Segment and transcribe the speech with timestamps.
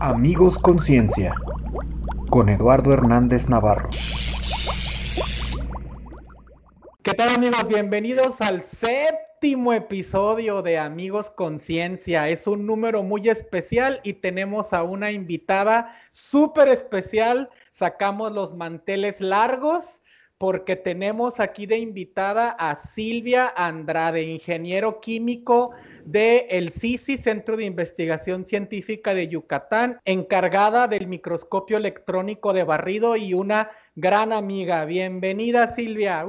[0.00, 1.34] Amigos Conciencia
[2.30, 3.90] con Eduardo Hernández Navarro.
[7.02, 7.66] ¿Qué tal amigos?
[7.68, 12.28] Bienvenidos al séptimo episodio de Amigos Conciencia.
[12.28, 17.50] Es un número muy especial y tenemos a una invitada súper especial.
[17.72, 19.84] Sacamos los manteles largos
[20.38, 25.70] porque tenemos aquí de invitada a Silvia Andrade, ingeniero químico
[26.04, 33.16] del el CICI, Centro de Investigación Científica de Yucatán, encargada del microscopio electrónico de barrido
[33.16, 34.84] y una gran amiga.
[34.84, 36.24] Bienvenida, Silvia.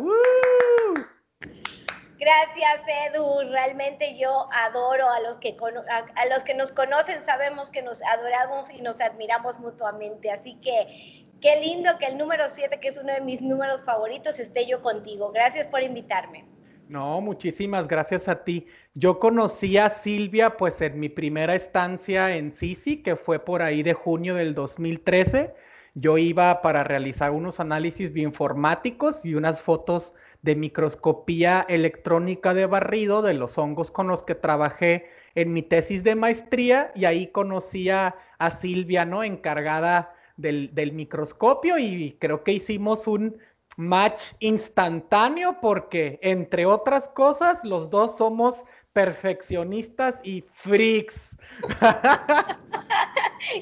[2.23, 3.49] Gracias, Edu.
[3.49, 5.57] Realmente yo adoro a los que
[5.89, 10.31] a, los que nos conocen, sabemos que nos adoramos y nos admiramos mutuamente.
[10.31, 14.39] Así que qué lindo que el número 7, que es uno de mis números favoritos,
[14.39, 15.33] esté yo contigo.
[15.33, 16.52] Gracias por invitarme.
[16.93, 18.67] No, muchísimas gracias a ti.
[18.93, 23.81] Yo conocí a Silvia pues en mi primera estancia en Sisi, que fue por ahí
[23.81, 25.55] de junio del 2013.
[25.95, 33.23] Yo iba para realizar unos análisis bioinformáticos y unas fotos de microscopía electrónica de barrido
[33.23, 37.89] de los hongos con los que trabajé en mi tesis de maestría y ahí conocí
[37.89, 38.13] a,
[38.61, 39.23] Silvia, ¿no?
[39.23, 43.39] Encargada del, del microscopio y creo que hicimos un
[43.77, 51.35] match instantáneo porque, entre otras cosas, los dos somos perfeccionistas y freaks.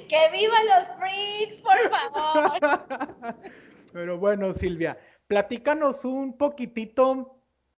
[0.08, 2.60] ¡Que vivan los freaks, por favor!
[3.94, 7.38] Pero bueno, Silvia, platícanos un poquitito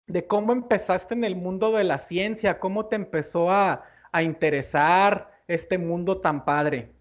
[0.08, 5.32] de cómo empezaste en el mundo de la ciencia, cómo te empezó a, a interesar
[5.48, 6.94] este mundo tan padre.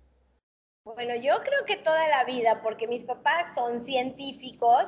[0.84, 4.86] Bueno, yo creo que toda la vida, porque mis papás son científicos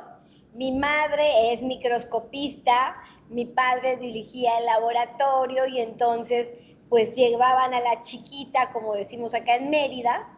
[0.54, 2.96] mi madre es microscopista,
[3.28, 6.50] mi padre dirigía el laboratorio y entonces
[6.88, 10.28] pues llevaban a la chiquita, como decimos acá en Mérida,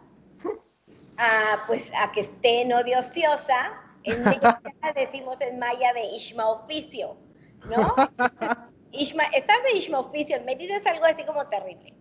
[1.16, 3.72] a, pues a que esté no de ociosa.
[4.04, 4.60] En Mérida
[4.94, 7.16] decimos en maya de Ishma oficio,
[7.68, 7.94] ¿no?
[8.92, 11.92] Ishma, estar de Ishma oficio en Mérida es algo así como terrible.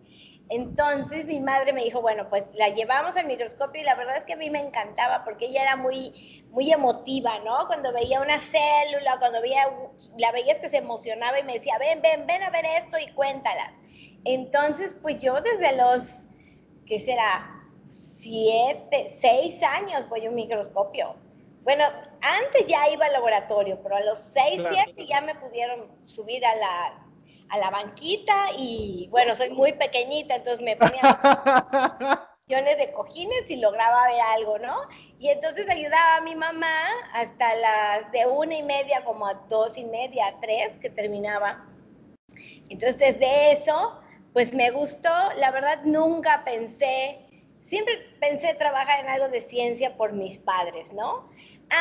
[0.50, 4.24] Entonces mi madre me dijo, bueno, pues la llevamos al microscopio y la verdad es
[4.24, 7.66] que a mí me encantaba porque ella era muy, muy emotiva, ¿no?
[7.66, 9.66] Cuando veía una célula, cuando veía,
[10.18, 13.10] la veías que se emocionaba y me decía, ven, ven, ven a ver esto y
[13.14, 13.70] cuéntalas.
[14.24, 16.26] Entonces, pues yo desde los,
[16.86, 17.50] ¿qué será?
[17.88, 21.16] Siete, seis años voy a un microscopio.
[21.62, 21.84] Bueno,
[22.20, 26.54] antes ya iba al laboratorio, pero a los seis, siete ya me pudieron subir a
[26.54, 27.03] la
[27.50, 31.20] a la banquita y bueno, soy muy pequeñita, entonces me ponía
[32.46, 34.76] millones de cojines y lograba ver algo, ¿no?
[35.18, 39.78] Y entonces ayudaba a mi mamá hasta las de una y media como a dos
[39.78, 41.66] y media, a tres que terminaba.
[42.68, 44.00] Entonces desde eso,
[44.32, 47.18] pues me gustó, la verdad nunca pensé,
[47.62, 51.30] siempre pensé trabajar en algo de ciencia por mis padres, ¿no?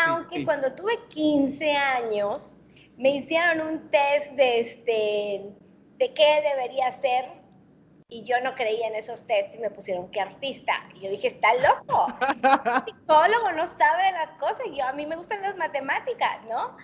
[0.05, 2.55] Aunque cuando tuve 15 años,
[2.97, 5.41] me hicieron un test de, este,
[5.97, 7.43] de qué debería ser
[8.13, 10.73] y yo no creía en esos tests y me pusieron que artista.
[10.93, 12.07] Y yo dije, está loco.
[12.19, 14.61] El psicólogo no sabe de las cosas.
[14.71, 16.77] Y yo, a mí me gustan las matemáticas, ¿no?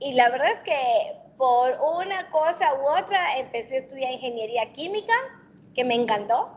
[0.00, 5.14] Y la verdad es que por una cosa u otra empecé a estudiar ingeniería química,
[5.72, 6.50] que me encantó.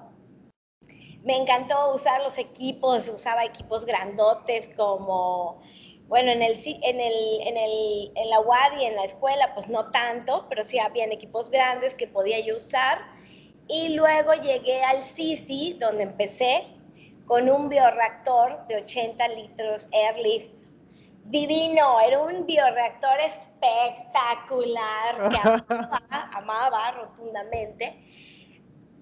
[1.22, 5.62] Me encantó usar los equipos, usaba equipos grandotes como
[6.10, 9.70] bueno, en, el, en, el, en, el, en la UAD y en la escuela, pues
[9.70, 13.00] no tanto, pero sí habían equipos grandes que podía yo usar.
[13.68, 16.64] Y luego llegué al CICI, donde empecé
[17.28, 20.50] con un bioreactor de 80 litros Airlift.
[21.26, 26.02] Divino, era un bioreactor espectacular que amaba,
[26.34, 27.96] amaba rotundamente,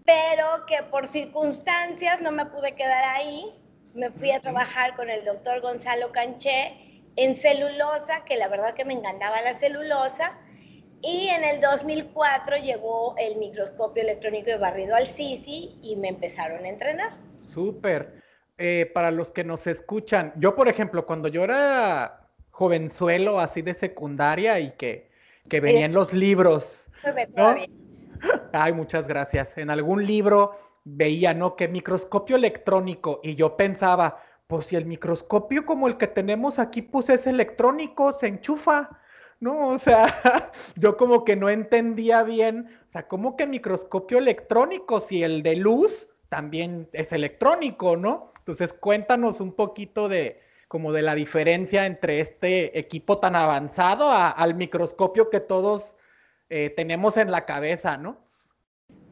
[0.06, 3.58] pero que por circunstancias no me pude quedar ahí.
[3.94, 6.84] Me fui a trabajar con el doctor Gonzalo Canché
[7.18, 10.38] en celulosa, que la verdad que me encantaba la celulosa.
[11.02, 16.64] Y en el 2004 llegó el microscopio electrónico de barrido al CICI y me empezaron
[16.64, 17.12] a entrenar.
[17.38, 18.22] Súper.
[18.58, 23.76] Eh, para los que nos escuchan, yo por ejemplo, cuando yo era jovenzuelo así de
[23.76, 25.12] secundaria y que,
[25.48, 26.86] que venían los libros.
[27.36, 27.56] ¿no?
[28.54, 29.56] Ay, muchas gracias.
[29.60, 30.52] En algún libro
[30.84, 31.56] veía, ¿no?
[31.56, 36.82] Que microscopio electrónico y yo pensaba, pues si el microscopio como el que tenemos aquí,
[36.82, 38.90] pues es electrónico, se enchufa,
[39.40, 39.68] ¿no?
[39.76, 45.24] O sea, yo como que no entendía bien, o sea, ¿cómo que microscopio electrónico si
[45.24, 48.34] el de luz también es electrónico, ¿no?
[48.40, 54.54] Entonces cuéntanos un poquito de como de la diferencia entre este equipo tan avanzado al
[54.56, 55.96] microscopio que todos
[56.50, 58.18] eh, tenemos en la cabeza, ¿no?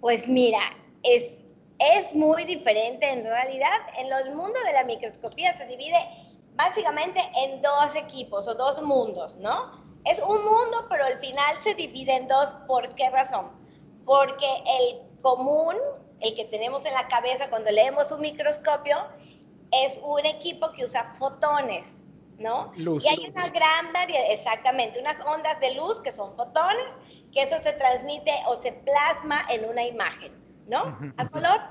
[0.02, 0.60] Pues mira,
[1.04, 1.45] es
[1.80, 3.80] es muy diferente en realidad.
[3.98, 5.98] En los mundos de la microscopía se divide
[6.56, 9.84] básicamente en dos equipos o dos mundos, ¿no?
[10.06, 12.54] Es un mundo, pero al final se divide en dos.
[12.68, 13.52] ¿Por qué razón?
[14.06, 14.48] Porque
[14.80, 15.76] el común,
[16.20, 18.98] el que tenemos en la cabeza cuando leemos un microscopio,
[19.72, 22.04] es un equipo que usa fotones,
[22.38, 22.72] ¿no?
[22.76, 23.04] Luz.
[23.04, 26.94] Y hay una gran variedad, exactamente, unas ondas de luz que son fotones,
[27.34, 30.32] que eso se transmite o se plasma en una imagen,
[30.68, 30.98] ¿no?
[31.18, 31.62] A color.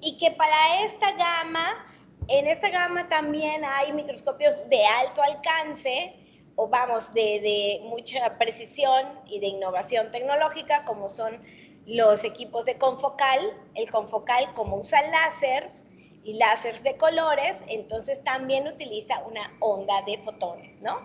[0.00, 1.86] Y que para esta gama,
[2.28, 6.16] en esta gama también hay microscopios de alto alcance,
[6.56, 11.40] o vamos, de, de mucha precisión y de innovación tecnológica, como son
[11.86, 13.40] los equipos de confocal.
[13.74, 15.86] El confocal, como usa láseres
[16.22, 20.98] y láseres de colores, entonces también utiliza una onda de fotones, ¿no?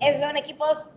[0.00, 0.90] Esos son equipos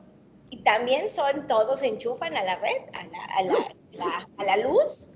[0.49, 3.53] y también son todos enchufan a la red, a la, a la,
[3.91, 5.09] la, a la luz,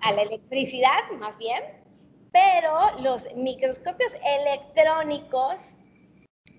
[0.00, 1.62] a la electricidad más bien,
[2.32, 5.74] pero los microscopios electrónicos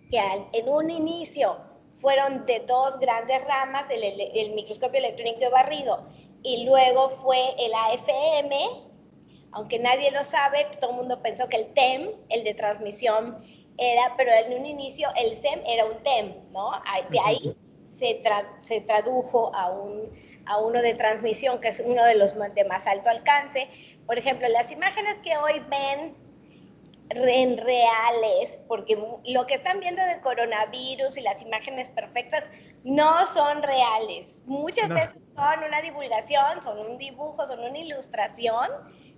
[0.10, 0.20] que
[0.54, 1.58] en un inicio
[1.92, 6.08] fueron de dos grandes ramas, el, el, el, microscopio electrónico de barrido
[6.44, 8.56] y luego fue el AFM,
[9.52, 13.40] aunque nadie lo sabe, todo el mundo pensó que el TEM, el de transmisión,
[13.78, 16.72] era, pero en un inicio el SEM era un TEM, ¿no?
[17.10, 17.56] De ahí
[17.98, 20.06] se, tra se tradujo a, un,
[20.46, 23.68] a uno de transmisión, que es uno de los de más alto alcance.
[24.06, 26.16] Por ejemplo, las imágenes que hoy ven
[27.10, 32.46] en reales, porque lo que están viendo del coronavirus y las imágenes perfectas
[32.84, 34.44] no son reales.
[34.46, 34.96] Muchas no.
[34.96, 38.70] veces son una divulgación, son un dibujo, son una ilustración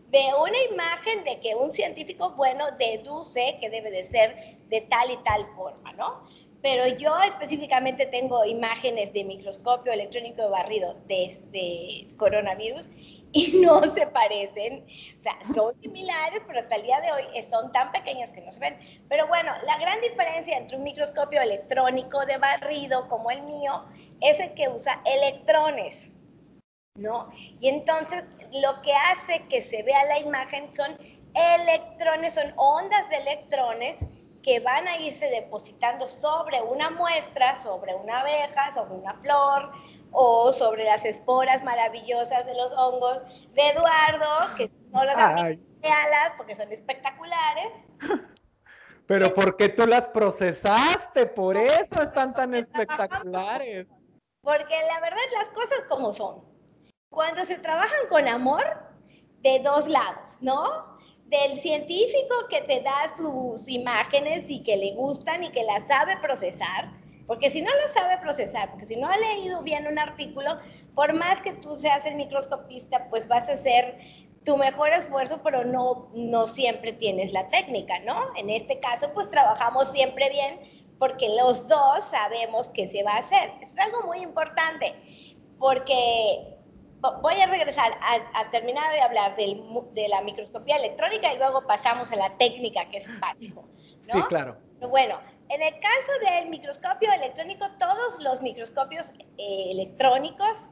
[0.10, 5.12] de una imagen de que un científico bueno deduce que debe de ser de tal
[5.12, 6.26] y tal forma, ¿no?
[6.66, 12.90] Pero yo específicamente tengo imágenes de microscopio electrónico de barrido de, de coronavirus
[13.32, 14.84] y no se parecen,
[15.20, 18.52] o sea, son similares, pero hasta el día de hoy son tan pequeñas que no
[18.52, 18.78] se ven.
[19.08, 23.86] Pero bueno, la gran diferencia entre un microscopio electrónico de barrido como el mío
[24.22, 26.10] es el que usa electrones,
[26.98, 27.30] ¿no?
[27.62, 28.24] Y entonces
[28.64, 30.98] lo que hace que se vea la imagen son
[31.60, 33.98] electrones, son ondas de electrones
[34.46, 39.72] que van a irse depositando sobre una muestra, sobre una abeja, sobre una flor,
[40.12, 46.56] o sobre las esporas maravillosas de los hongos de Eduardo, que no las alas porque
[46.56, 47.84] son espectaculares.
[49.08, 53.88] Pero porque tú las procesaste, por eso están tan espectaculares.
[54.42, 56.44] Porque la verdad las cosas como son.
[57.10, 58.64] Cuando se trabajan con amor,
[59.42, 60.95] de dos lados, ¿no?
[61.26, 66.18] Del científico que te da sus imágenes y que le gustan y que las sabe
[66.18, 66.92] procesar,
[67.26, 70.60] porque si no lo sabe procesar, porque si no ha leído bien un artículo,
[70.94, 73.98] por más que tú seas el microscopista, pues vas a hacer
[74.46, 78.16] tu mejor esfuerzo, pero no, no siempre tienes la técnica, ¿no?
[78.38, 80.60] En este caso, pues trabajamos siempre bien
[81.00, 83.52] porque los dos sabemos qué se va a hacer.
[83.62, 84.94] Es algo muy importante,
[85.58, 86.55] porque
[87.22, 89.64] voy a regresar a, a terminar de hablar del,
[89.94, 93.66] de la microscopía electrónica y luego pasamos a la técnica, que es básico.
[94.08, 94.14] ¿no?
[94.14, 94.58] Sí, claro.
[94.80, 95.20] Bueno,
[95.50, 100.66] en el caso del microscopio electrónico, todos los microscopios eh, electrónicos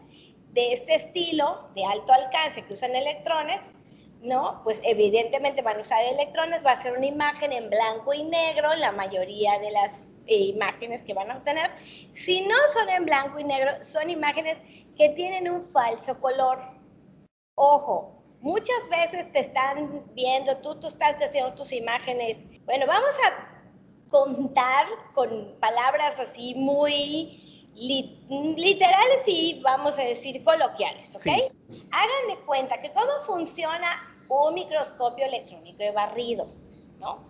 [0.52, 3.62] de este estilo, de alto alcance, que usan electrones,
[4.22, 4.62] ¿no?
[4.64, 8.74] Pues evidentemente van a usar electrones, va a ser una imagen en blanco y negro,
[8.76, 11.72] la mayoría de las eh, imágenes que van a obtener.
[12.14, 14.58] Si no son en blanco y negro, son imágenes
[14.98, 16.60] que tienen un falso color.
[17.56, 22.46] Ojo, muchas veces te están viendo, tú, tú estás haciendo tus imágenes.
[22.66, 23.54] Bueno, vamos a
[24.10, 27.40] contar con palabras así muy
[27.76, 31.24] li literales y vamos a decir coloquiales, ¿ok?
[31.24, 31.32] Sí.
[31.92, 33.88] Hagan de cuenta que cómo funciona
[34.30, 36.48] un microscopio electrónico de barrido,
[37.00, 37.24] ¿no?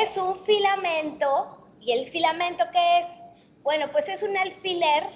[0.00, 3.06] Es un filamento, ¿y el filamento qué es?
[3.62, 5.08] Bueno, pues es un alfiler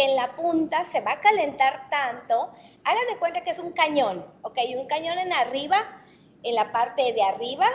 [0.00, 2.48] que en la punta se va a calentar tanto,
[2.84, 4.56] hagan de cuenta que es un cañón, ¿ok?
[4.78, 6.00] Un cañón en arriba,
[6.42, 7.68] en la parte de arriba,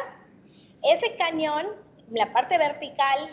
[0.82, 1.68] ese cañón
[2.10, 3.30] la parte vertical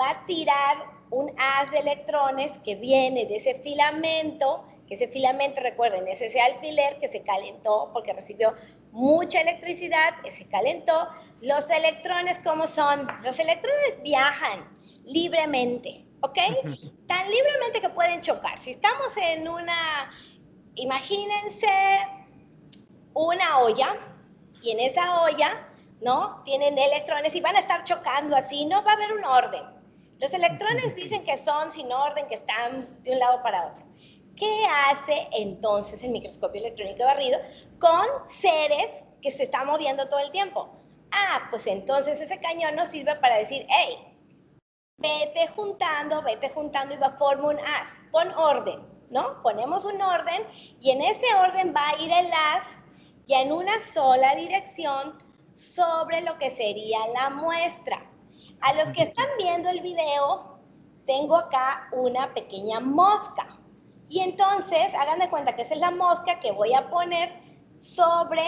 [0.00, 0.78] va a tirar
[1.10, 6.40] un haz de electrones que viene de ese filamento, que ese filamento, recuerden, es ese
[6.40, 8.54] alfiler que se calentó porque recibió
[8.90, 11.08] mucha electricidad, se calentó.
[11.42, 13.06] Los electrones, ¿cómo son?
[13.22, 14.66] Los electrones viajan
[15.04, 16.38] libremente, ¿ok?
[17.06, 18.58] Tan libremente que pueden chocar.
[18.58, 20.12] Si estamos en una,
[20.74, 21.68] imagínense
[23.14, 23.94] una olla,
[24.60, 25.68] y en esa olla
[26.00, 26.42] ¿no?
[26.44, 29.62] Tienen electrones y van a estar chocando así, no va a haber un orden.
[30.20, 33.84] Los electrones dicen que son sin orden, que están de un lado para otro.
[34.36, 37.40] ¿Qué hace entonces el microscopio electrónico barrido
[37.80, 38.86] con seres
[39.20, 40.68] que se están moviendo todo el tiempo?
[41.10, 44.07] Ah, pues entonces ese cañón nos sirve para decir, hey,
[44.98, 47.90] vete juntando, vete juntando y va a formar un as.
[48.10, 49.42] Pon orden, ¿no?
[49.42, 50.42] Ponemos un orden
[50.80, 52.66] y en ese orden va a ir el as
[53.26, 55.14] ya en una sola dirección
[55.54, 58.04] sobre lo que sería la muestra.
[58.60, 60.58] A los que están viendo el video,
[61.06, 63.58] tengo acá una pequeña mosca.
[64.08, 67.30] Y entonces, hagan de cuenta que esa es la mosca que voy a poner
[67.76, 68.42] sobre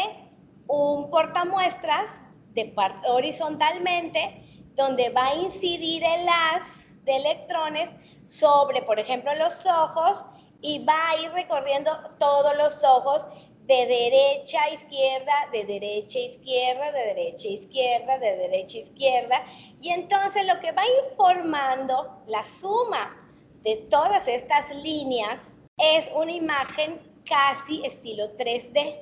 [0.67, 2.11] un portamuestras
[2.55, 2.75] de
[3.07, 4.50] horizontalmente,
[4.81, 7.91] donde va a incidir el haz de electrones
[8.27, 10.25] sobre, por ejemplo, los ojos
[10.63, 13.27] y va a ir recorriendo todos los ojos
[13.67, 18.81] de derecha a izquierda, de derecha a izquierda, de derecha a izquierda, de derecha a
[18.81, 19.45] izquierda.
[19.83, 23.17] Y entonces lo que va informando la suma
[23.63, 25.43] de todas estas líneas
[25.77, 28.97] es una imagen casi estilo 3D,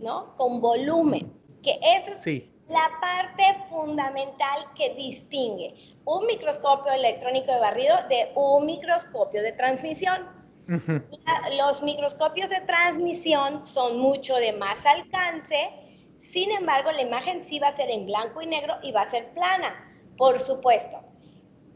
[0.00, 0.34] ¿no?
[0.36, 2.20] Con volumen, que es
[2.72, 5.74] la parte fundamental que distingue
[6.04, 10.26] un microscopio electrónico de barrido de un microscopio de transmisión.
[11.58, 15.70] los microscopios de transmisión son mucho de más alcance,
[16.18, 19.08] sin embargo la imagen sí va a ser en blanco y negro y va a
[19.08, 19.74] ser plana,
[20.16, 20.98] por supuesto.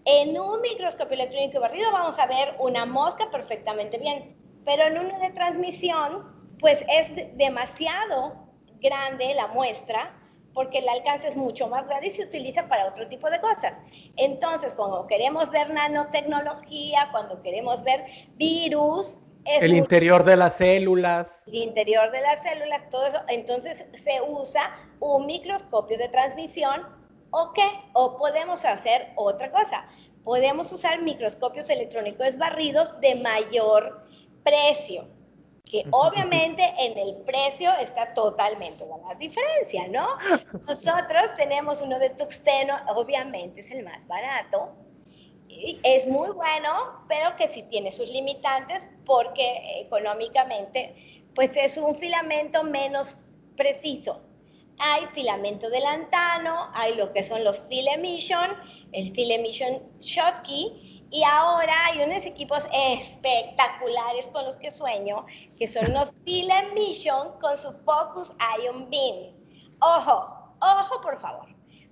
[0.06, 4.98] En un microscopio electrónico de barrido vamos a ver una mosca perfectamente bien, pero en
[4.98, 8.34] uno de transmisión, pues es demasiado
[8.80, 10.14] grande la muestra
[10.56, 13.74] porque el alcance es mucho más grande y se utiliza para otro tipo de cosas.
[14.16, 21.42] Entonces, cuando queremos ver nanotecnología, cuando queremos ver virus, es el interior de las células.
[21.46, 23.20] El interior de las células, todo eso.
[23.28, 26.86] Entonces se usa un microscopio de transmisión
[27.32, 27.68] o qué?
[27.92, 29.86] O podemos hacer otra cosa.
[30.24, 34.06] Podemos usar microscopios electrónicos barridos de mayor
[34.42, 35.06] precio,
[35.70, 40.06] que obviamente en el precio está totalmente la diferencia, ¿no?
[40.66, 44.74] Nosotros tenemos uno de tuxteno, obviamente es el más barato,
[45.48, 51.94] y es muy bueno, pero que sí tiene sus limitantes porque económicamente pues es un
[51.94, 53.18] filamento menos
[53.56, 54.22] preciso.
[54.78, 58.50] Hay filamento de lantano, hay lo que son los fill emission,
[58.92, 65.24] el fill emission Schottky, y ahora hay unos equipos espectaculares con los que sueño,
[65.58, 68.32] que son los Film Mission con su Focus
[68.62, 69.34] Ion Beam.
[69.80, 71.46] Ojo, ojo por favor.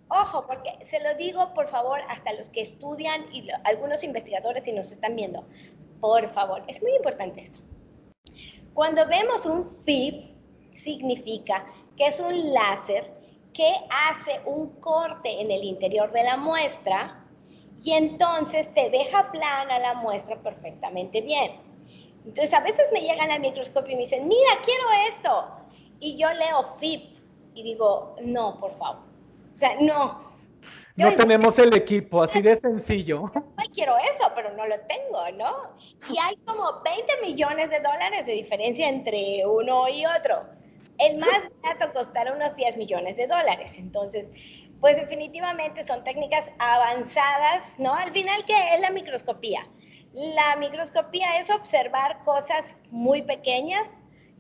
[0.09, 4.73] Ojo, porque se lo digo por favor hasta los que estudian y algunos investigadores y
[4.73, 5.45] nos están viendo.
[6.01, 7.59] Por favor, es muy importante esto.
[8.75, 10.35] Cuando vemos un FIB,
[10.75, 11.65] significa
[11.97, 13.11] que es un láser
[13.53, 17.24] que hace un corte en el interior de la muestra
[17.85, 21.53] y entonces te deja plana la muestra perfectamente bien.
[22.25, 25.47] Entonces a veces me llegan al microscopio y me dicen, mira, quiero esto.
[26.01, 27.19] Y yo leo FIP
[27.55, 29.03] y digo, no, por favor.
[29.55, 30.33] O sea, no.
[30.97, 33.31] No tenemos el equipo, así de sencillo.
[33.35, 35.75] Yo quiero eso, pero no lo tengo, ¿no?
[36.11, 40.43] Y hay como 20 millones de dólares de diferencia entre uno y otro.
[40.99, 43.73] El más barato costará unos 10 millones de dólares.
[43.77, 44.27] Entonces,
[44.85, 47.95] pues definitivamente son técnicas avanzadas, ¿no?
[47.95, 49.67] Al final, ¿qué es la microscopía?
[50.13, 53.89] La microscopía es observar cosas muy pequeñas,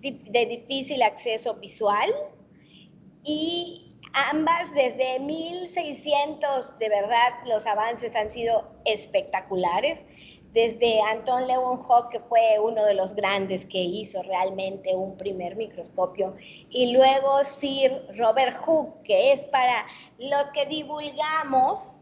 [0.00, 2.12] de difícil acceso visual,
[3.22, 10.04] y ambas desde 1600, de verdad, los avances han sido espectaculares
[10.54, 16.34] desde Anton Leeuwenhoek, que fue uno de los grandes que hizo realmente un primer microscopio,
[16.70, 19.84] y luego Sir Robert Hooke, que es para
[20.18, 21.96] los que divulgamos,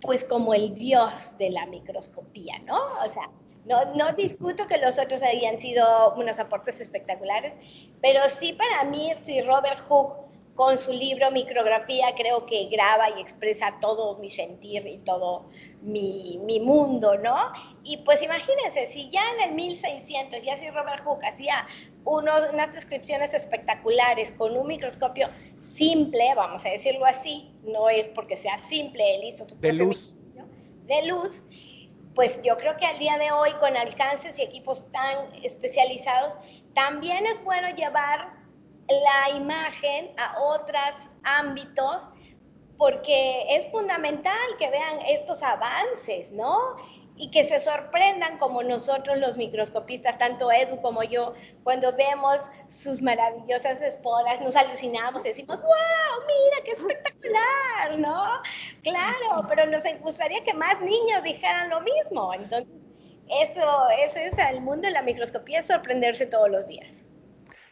[0.00, 2.78] pues como el dios de la microscopía, ¿no?
[3.04, 3.28] O sea,
[3.66, 7.52] no, no discuto que los otros hayan sido unos aportes espectaculares,
[8.00, 13.20] pero sí para mí Sir Robert Hooke con su libro Micrografía creo que graba y
[13.20, 15.44] expresa todo mi sentir y todo
[15.82, 17.52] mi, mi mundo, ¿no?
[17.84, 21.66] Y pues imagínense, si ya en el 1600 ya si Robert Hooke hacía
[22.04, 25.28] unos, unas descripciones espectaculares con un microscopio
[25.74, 30.12] simple, vamos a decirlo así, no es porque sea simple, él hizo su de luz.
[30.86, 31.42] de luz,
[32.14, 36.38] pues yo creo que al día de hoy con alcances y equipos tan especializados,
[36.74, 38.32] también es bueno llevar
[38.88, 42.08] la imagen a otros ámbitos
[42.78, 46.76] porque es fundamental que vean estos avances, ¿no?
[47.16, 53.02] Y que se sorprendan como nosotros los microscopistas, tanto Edu como yo, cuando vemos sus
[53.02, 58.24] maravillosas esporas, nos alucinamos, decimos, wow, mira, qué espectacular, ¿no?
[58.84, 62.32] Claro, pero nos gustaría que más niños dijeran lo mismo.
[62.32, 62.72] Entonces,
[63.42, 67.04] eso, eso es el mundo de la microscopía, sorprenderse todos los días.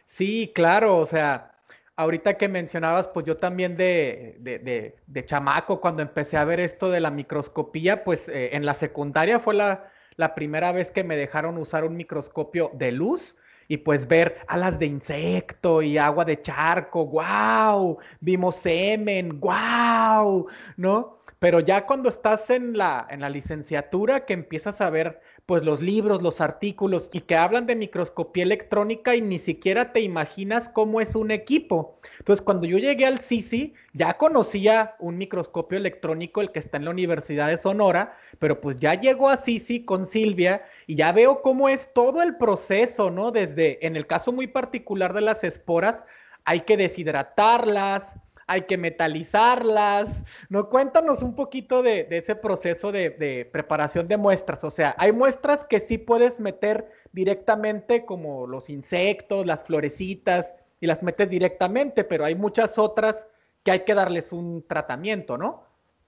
[0.05, 1.56] Sí, claro, o sea,
[1.97, 6.89] ahorita que mencionabas, pues yo también de, de, de, chamaco, cuando empecé a ver esto
[6.89, 11.17] de la microscopía, pues eh, en la secundaria fue la, la primera vez que me
[11.17, 13.35] dejaron usar un microscopio de luz
[13.67, 21.17] y pues ver alas de insecto y agua de charco, wow, vimos semen, wow, ¿no?
[21.39, 25.81] Pero ya cuando estás en la, en la licenciatura que empiezas a ver pues los
[25.81, 30.99] libros, los artículos y que hablan de microscopía electrónica y ni siquiera te imaginas cómo
[30.99, 31.97] es un equipo.
[32.19, 36.83] Entonces, cuando yo llegué al CICI, ya conocía un microscopio electrónico, el que está en
[36.83, 41.41] la Universidad de Sonora, pero pues ya llego a CICI con Silvia y ya veo
[41.41, 43.31] cómo es todo el proceso, ¿no?
[43.31, 46.03] Desde, en el caso muy particular de las esporas,
[46.43, 50.09] hay que deshidratarlas, hay que metalizarlas,
[50.49, 50.69] ¿no?
[50.69, 54.63] Cuéntanos un poquito de, ese proceso de, preparación de muestras.
[54.63, 60.87] O sea, hay muestras que sí puedes meter directamente, como los insectos, las florecitas, y
[60.87, 63.27] las metes directamente, pero hay muchas otras
[63.63, 65.63] que hay que darles un tratamiento, ¿no?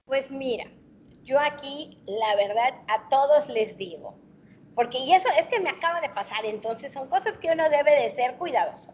[0.06, 0.66] Pues mira,
[1.24, 4.16] yo aquí, la verdad, a todos les digo,
[4.76, 7.96] porque y eso es que me acaba de pasar, entonces son cosas que uno debe
[7.96, 8.94] de ser cuidadoso.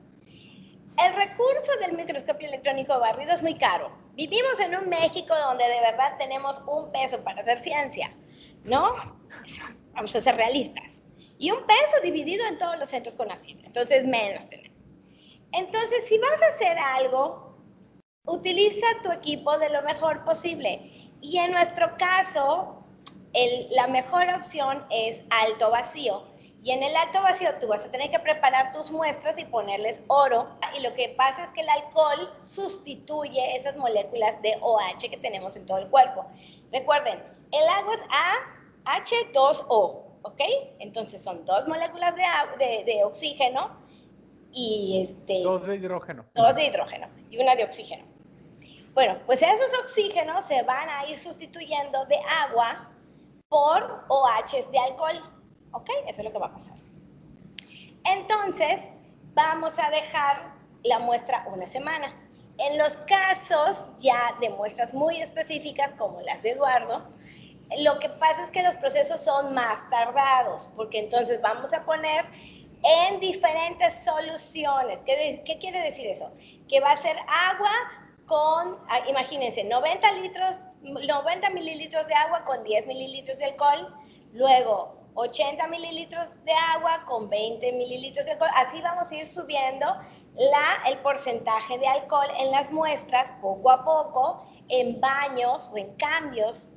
[0.98, 3.92] El recurso del microscopio electrónico barrido es muy caro.
[4.14, 8.16] Vivimos en un México donde de verdad tenemos un peso para hacer ciencia,
[8.64, 8.94] ¿no?
[9.94, 11.04] Vamos a ser realistas.
[11.38, 13.68] Y un peso dividido en todos los centros con ciencia.
[13.68, 14.78] Entonces, menos tenemos.
[15.52, 17.58] Entonces, si vas a hacer algo,
[18.25, 21.12] utiliza tu equipo de lo mejor posible.
[21.22, 22.86] Y en nuestro caso,
[23.72, 26.35] la mejor opción es alto vacío
[26.65, 30.03] y en el alto vacío tú vas a tener que preparar tus muestras y ponerles
[30.07, 30.48] oro.
[30.75, 35.55] Y lo que pasa es que el alcohol sustituye esas moléculas de OH que tenemos
[35.55, 36.25] en todo el cuerpo.
[36.72, 40.41] Recuerden, el agua es AH2O, ¿ok?
[40.79, 43.77] Entonces son dos moléculas de, de, oxígeno
[44.51, 45.43] y este...
[45.43, 46.25] Dos de hidrógeno.
[46.34, 48.05] Dos de hidrógeno y una de oxígeno.
[48.95, 52.17] Bueno, pues esos oxígenos se van a ir sustituyendo de
[52.48, 52.90] agua
[53.50, 55.34] por OH de alcohol.
[55.75, 55.90] ¿Ok?
[56.07, 56.77] Eso es lo que va a pasar.
[58.05, 58.79] Entonces,
[59.33, 62.16] vamos a dejar la muestra una semana.
[62.57, 67.09] En los casos ya de muestras muy específicas, como las de Eduardo,
[67.79, 72.24] lo que pasa es que los procesos son más tardados, porque entonces vamos a poner
[72.83, 75.00] en diferentes soluciones.
[75.05, 76.31] ¿Qué, qué quiere decir eso?
[76.70, 77.72] Que va a ser agua
[78.27, 83.94] con, ah, imagínense, 90 litros, 90 mililitros de agua con 10 mililitros de alcohol,
[84.31, 88.50] luego 80 mililitros de agua con 20 mililitros de alcohol.
[88.56, 89.86] Así vamos a ir subiendo
[90.34, 95.96] la, el porcentaje de alcohol en las muestras poco a poco, en baños o en
[95.96, 96.68] cambios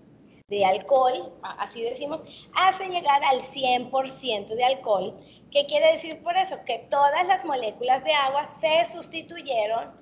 [0.48, 2.22] de alcohol, así decimos,
[2.54, 5.14] hasta llegar al 100% de alcohol.
[5.50, 6.56] ¿Qué quiere decir por eso?
[6.64, 9.92] Que todas las moléculas de agua se sustituyeron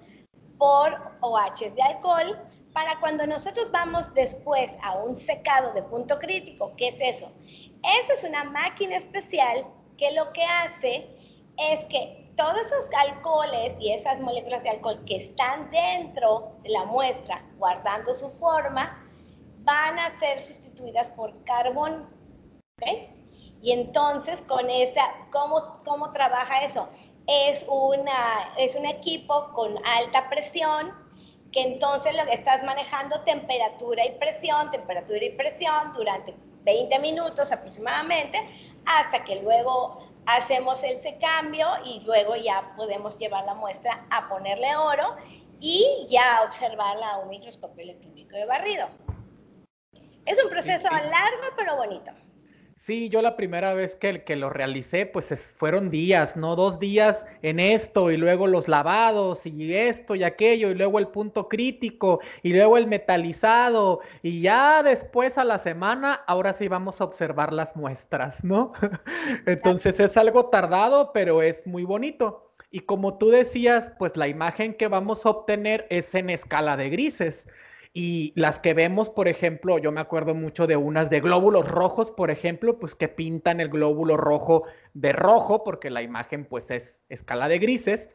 [0.57, 2.39] por OH de alcohol
[2.73, 7.33] para cuando nosotros vamos después a un secado de punto crítico, ¿qué es eso?
[7.83, 11.09] Esa es una máquina especial que lo que hace
[11.57, 16.85] es que todos esos alcoholes y esas moléculas de alcohol que están dentro de la
[16.85, 19.03] muestra, guardando su forma,
[19.61, 22.09] van a ser sustituidas por carbón.
[23.63, 26.89] Y entonces, con esa, ¿cómo, cómo trabaja eso?
[27.27, 30.93] Es, una, es un equipo con alta presión,
[31.53, 36.35] que entonces lo que estás manejando temperatura y presión, temperatura y presión durante
[36.67, 38.39] 20 minutos aproximadamente,
[38.85, 44.77] hasta que luego hacemos ese cambio y luego ya podemos llevar la muestra a ponerle
[44.77, 45.17] oro
[45.61, 48.89] y ya observarla a un microscopio electrónico de barrido.
[50.27, 52.11] Es un proceso largo pero bonito.
[52.87, 56.55] Sí, yo la primera vez que, que lo realicé, pues fueron días, ¿no?
[56.55, 61.09] Dos días en esto y luego los lavados y esto y aquello y luego el
[61.09, 67.01] punto crítico y luego el metalizado y ya después a la semana, ahora sí vamos
[67.01, 68.73] a observar las muestras, ¿no?
[69.47, 72.53] Entonces es algo tardado, pero es muy bonito.
[72.71, 76.91] Y como tú decías, pues la imagen que vamos a obtener es en escala de
[76.91, 77.49] grises.
[77.99, 82.11] Y las que vemos, por ejemplo, yo me acuerdo mucho de unas de glóbulos rojos,
[82.11, 87.01] por ejemplo, pues que pintan el glóbulo rojo de rojo, porque la imagen pues es
[87.09, 88.11] escala de grises.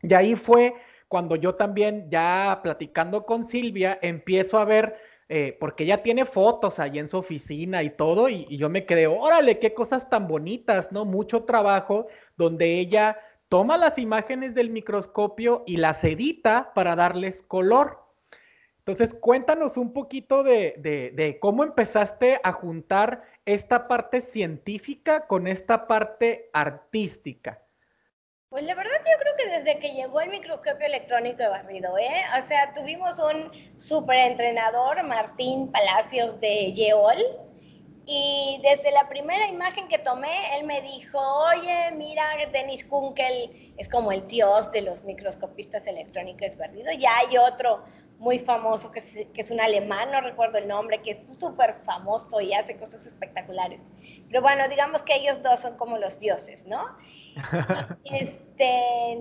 [0.00, 0.74] Y ahí fue
[1.08, 4.96] cuando yo también, ya platicando con Silvia, empiezo a ver,
[5.28, 8.86] eh, porque ella tiene fotos ahí en su oficina y todo, y, y yo me
[8.86, 11.04] quedé, órale, qué cosas tan bonitas, ¿no?
[11.04, 18.05] Mucho trabajo donde ella toma las imágenes del microscopio y las edita para darles color.
[18.86, 26.50] Entonces, cuéntanos un poquito de, cómo empezaste a juntar esta parte científica con esta parte
[26.52, 27.60] artística.
[28.48, 32.22] Pues la verdad yo creo que desde que llegó el microscopio electrónico de barrido, ¿eh?
[32.40, 37.18] O sea, tuvimos un súper entrenador, Martín Palacios de Yeol,
[38.08, 42.22] y desde la primera imagen que tomé, él me dijo, oye, mira,
[42.52, 46.92] Dennis Kunkel es como el dios de los microscopistas electrónicos perdido.
[46.92, 47.82] Ya hay otro
[48.18, 51.76] muy famoso que es, que es un alemán, no recuerdo el nombre, que es súper
[51.84, 53.82] famoso y hace cosas espectaculares.
[54.28, 56.82] Pero bueno, digamos que ellos dos son como los dioses, ¿no?
[58.04, 59.18] y, este,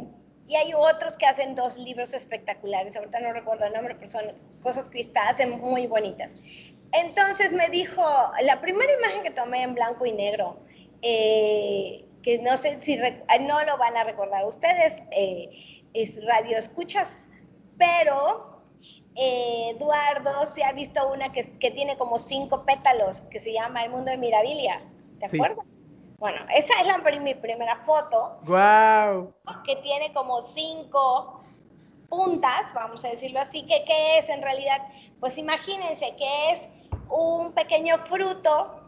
[0.48, 4.34] y hay otros que hacen dos libros espectaculares, ahorita no recuerdo el nombre, pero son
[4.62, 6.36] cosas que hacen muy bonitas.
[6.94, 8.04] Entonces me dijo,
[8.42, 10.60] la primera imagen que tomé en blanco y negro,
[11.02, 17.28] eh, que no sé si no lo van a recordar ustedes, eh, es radio escuchas,
[17.78, 18.55] pero
[19.15, 23.84] eh, Eduardo se ha visto una que, que, tiene como cinco pétalos, que se llama
[23.84, 24.82] El Mundo de Mirabilia,
[25.19, 25.65] ¿te acuerdas?
[26.17, 28.39] Bueno, esa es la, mi primera foto.
[28.43, 29.34] ¡Wow!
[29.65, 31.41] Que tiene como cinco
[32.10, 34.82] puntas, vamos a decirlo así, que ¿qué es en realidad?
[35.19, 36.69] Pues imagínense que es
[37.10, 38.82] un pequeño fruto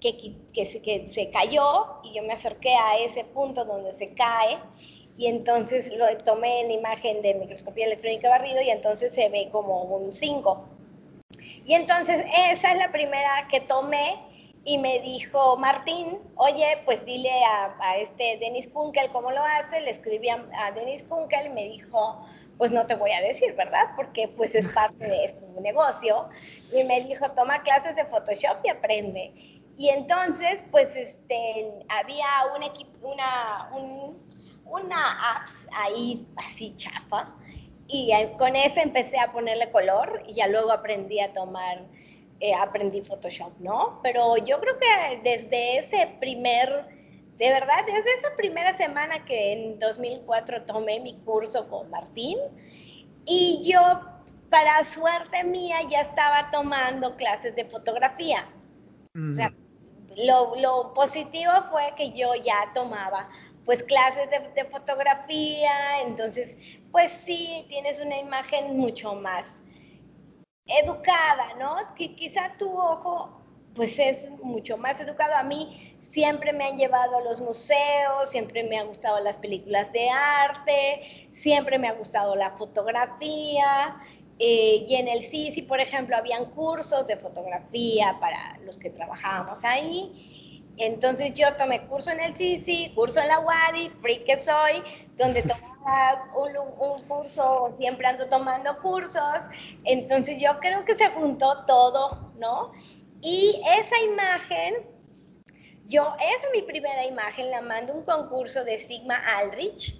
[0.00, 0.66] que, que
[1.08, 4.58] se cayó y yo me acerqué a ese punto donde se cae
[5.16, 9.82] y entonces lo tomé en imagen de microscopía electrónica barrido y entonces se ve como
[9.82, 10.68] un 5.
[11.64, 14.18] Y entonces esa es la primera que tomé
[14.64, 19.80] y me dijo Martín, oye, pues dile a, a este Denis Kunkel cómo lo hace,
[19.80, 22.26] le escribí a, a Denis Kunkel y me dijo,
[22.58, 23.90] pues no te voy a decir, ¿verdad?
[23.96, 26.28] Porque pues es parte de su negocio.
[26.72, 29.32] Y me dijo, toma clases de Photoshop y aprende.
[29.76, 33.70] Y entonces, pues, este, había un equipo, una,
[34.64, 37.34] una apps ahí así chafa.
[37.86, 41.84] Y con esa empecé a ponerle color y ya luego aprendí a tomar,
[42.40, 44.00] eh, aprendí Photoshop, ¿no?
[44.02, 46.94] Pero yo creo que desde ese primer
[47.38, 52.38] de verdad, desde esa primera semana que en 2004 tomé mi curso con Martín
[53.26, 54.00] y yo,
[54.50, 58.46] para suerte mía, ya estaba tomando clases de fotografía.
[59.16, 59.52] O sea,
[60.16, 63.28] lo, lo, positivo fue que yo ya tomaba
[63.64, 66.56] pues clases de, fotografía, entonces
[66.92, 69.62] pues sí, tienes una imagen mucho más
[70.66, 71.94] educada, ¿no?
[71.94, 73.40] Que quizá tu ojo
[73.74, 75.34] pues es mucho más educado.
[75.34, 79.92] A mí siempre me han llevado a los museos, siempre me han gustado las películas
[79.92, 83.96] de arte, siempre me ha gustado la fotografía.
[84.38, 89.64] Eh, y en el CICI, por ejemplo, habían cursos de fotografía para los que trabajábamos
[89.64, 90.43] ahí.
[90.76, 94.82] Entonces yo tomé curso en el CICI, curso en la UADI, free que soy,
[95.16, 95.42] donde
[95.82, 99.38] tomaba un, un, curso, siempre ando tomando cursos.
[99.84, 102.72] Entonces yo creo que se juntó todo, ¿no?
[103.20, 104.74] Y esa imagen,
[105.86, 109.98] yo, esa es mi primera imagen, la mando a un concurso de Sigma Aldrich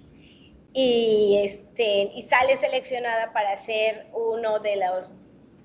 [0.73, 5.13] y, este, y sale seleccionada para hacer uno de los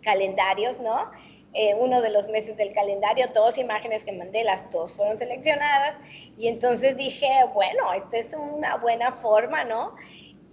[0.02, 1.10] calendarios, ¿no?
[1.52, 5.96] Eh, uno de los meses del calendario, dos imágenes que mandé, las dos fueron seleccionadas
[6.38, 9.96] y entonces dije, bueno, esta es una buena forma, ¿no?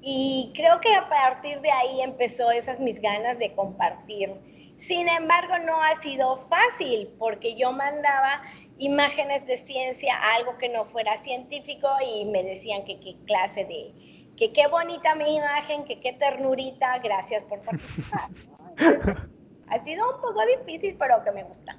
[0.01, 4.33] Y creo que a partir de ahí empezó esas mis ganas de compartir
[4.77, 8.43] sin embargo, no ha sido fácil porque yo mandaba
[8.77, 14.31] imágenes de ciencia, algo que no fuera científico y me decían que qué clase de,
[14.37, 18.29] que qué bonita mi imagen, que qué ternurita, gracias por participar.
[19.69, 21.77] ha sido un poco difícil, pero que me gusta.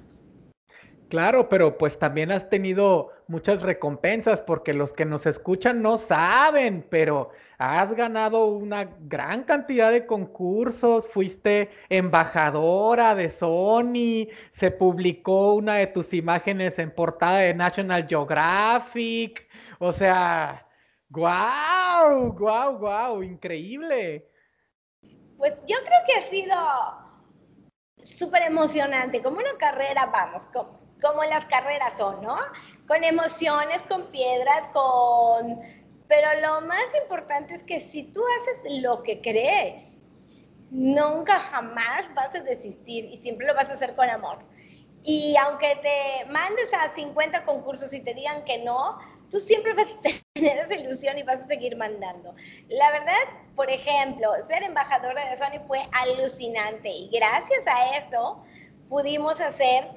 [1.09, 6.85] Claro, pero pues también has tenido muchas recompensas porque los que nos escuchan no saben,
[6.87, 15.75] pero has ganado una gran cantidad de concursos, fuiste embajadora de Sony, se publicó una
[15.75, 19.49] de tus imágenes en portada de National Geographic,
[19.79, 20.67] o sea,
[21.09, 24.29] guau, guau, guau, increíble.
[25.37, 26.55] Pues yo creo que ha sido
[28.13, 32.35] súper emocionante, como una carrera, vamos, como como las carreras son, ¿no?
[32.87, 35.59] Con emociones, con piedras, con...
[36.07, 39.99] Pero lo más importante es que si tú haces lo que crees,
[40.71, 44.39] nunca jamás vas a desistir y siempre lo vas a hacer con amor.
[45.03, 48.97] Y aunque te mandes a 50 concursos y te digan que no,
[49.29, 50.01] tú siempre vas a
[50.33, 52.35] tener esa ilusión y vas a seguir mandando.
[52.67, 53.13] La verdad,
[53.55, 58.43] por ejemplo, ser embajadora de Sony fue alucinante y gracias a eso
[58.89, 59.87] pudimos hacer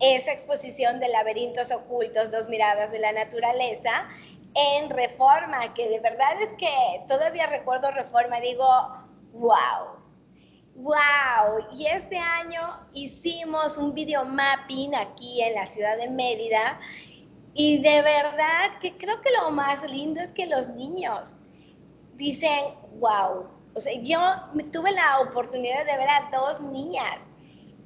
[0.00, 4.08] esa exposición de laberintos ocultos, dos miradas de la naturaleza,
[4.54, 6.70] en Reforma, que de verdad es que
[7.08, 8.66] todavía recuerdo Reforma, digo,
[9.32, 9.96] wow,
[10.76, 11.66] wow.
[11.74, 16.80] Y este año hicimos un video mapping aquí en la ciudad de Mérida
[17.56, 21.36] y de verdad que creo que lo más lindo es que los niños
[22.14, 23.48] dicen, wow.
[23.74, 24.20] O sea, yo
[24.72, 27.28] tuve la oportunidad de ver a dos niñas.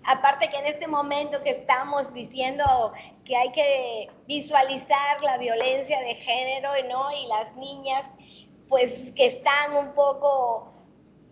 [0.05, 2.93] Aparte que en este momento que estamos diciendo
[3.25, 7.13] que hay que visualizar la violencia de género, ¿no?
[7.13, 8.11] Y las niñas,
[8.69, 10.73] pues que están un poco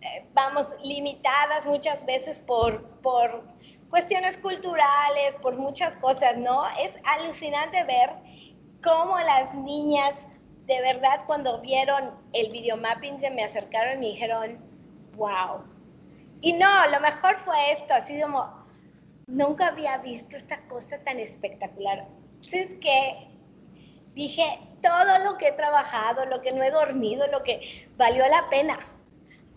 [0.01, 3.43] eh, vamos, limitadas muchas veces por, por
[3.89, 6.63] cuestiones culturales, por muchas cosas, ¿no?
[6.79, 8.11] Es alucinante ver
[8.83, 10.27] cómo las niñas,
[10.65, 14.59] de verdad, cuando vieron el videomapping, se me acercaron y me dijeron,
[15.15, 15.63] wow.
[16.41, 18.53] Y no, lo mejor fue esto, así como,
[19.27, 22.07] nunca había visto esta cosa tan espectacular.
[22.51, 23.27] Es que
[24.13, 28.49] dije, todo lo que he trabajado, lo que no he dormido, lo que valió la
[28.49, 28.79] pena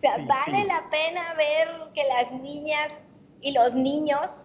[0.03, 3.01] sea, vale la pena ver que las niñas
[3.41, 4.41] y los niños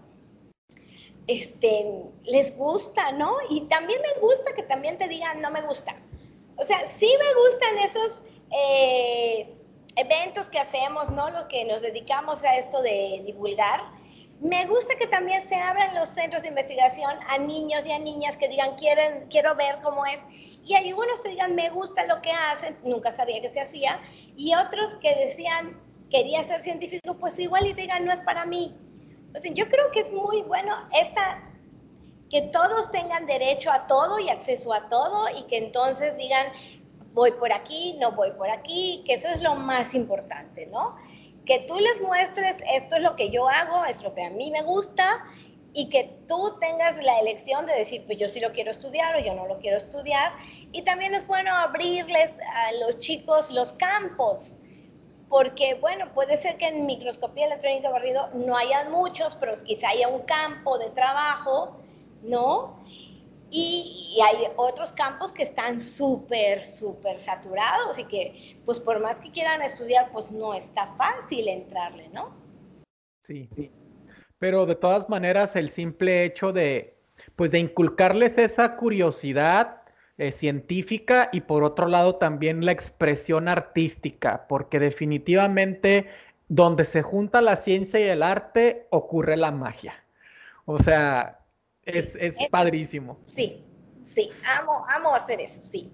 [1.28, 3.36] este, les gusta, ¿no?
[3.50, 5.96] Y también me gusta que también te digan, no me gusta.
[6.56, 8.24] O sea, sí me gustan esos
[8.58, 9.54] eh,
[9.96, 11.30] eventos que hacemos, ¿no?
[11.30, 13.82] Los que nos dedicamos a esto de divulgar.
[14.40, 18.38] Me gusta que también se abran los centros de investigación a niños y a niñas
[18.38, 20.20] que digan, quieren, quiero ver cómo es
[20.68, 24.02] y hay unos que digan, me gusta lo que hacen, nunca sabía que se hacía,
[24.36, 28.76] y otros que decían, quería ser científico, pues igual y digan, no es para mí.
[29.54, 31.44] Yo creo que es muy bueno esta,
[32.30, 36.48] que todos tengan derecho a todo y acceso a todo, y que entonces digan,
[37.14, 40.96] voy por aquí, no voy por aquí, que eso es lo más importante, ¿no?
[41.46, 44.52] Que tú les muestres, esto es lo que yo hago, es lo que a mí
[44.52, 45.24] me gusta,
[45.74, 49.20] y que tú tengas la elección de decir, pues yo sí lo quiero estudiar o
[49.20, 50.34] yo no lo quiero estudiar.
[50.72, 54.50] Y también es bueno abrirles a los chicos los campos,
[55.30, 60.08] porque bueno, puede ser que en microscopía electrónica barrido no haya muchos, pero quizá haya
[60.08, 61.78] un campo de trabajo,
[62.24, 62.80] ¿no?
[63.50, 69.20] Y, y hay otros campos que están súper, súper saturados y que, pues por más
[69.20, 72.36] que quieran estudiar, pues no está fácil entrarle, ¿no?
[73.24, 73.72] Sí, sí.
[74.40, 76.98] Pero de todas maneras, el simple hecho de,
[77.36, 79.82] pues, de inculcarles esa curiosidad
[80.18, 86.08] eh, científica y por otro lado también la expresión artística, porque definitivamente
[86.48, 89.94] donde se junta la ciencia y el arte ocurre la magia.
[90.66, 91.40] O sea,
[91.84, 93.20] es, es padrísimo.
[93.26, 93.64] Sí,
[94.04, 95.92] sí, amo, amo hacer eso, sí.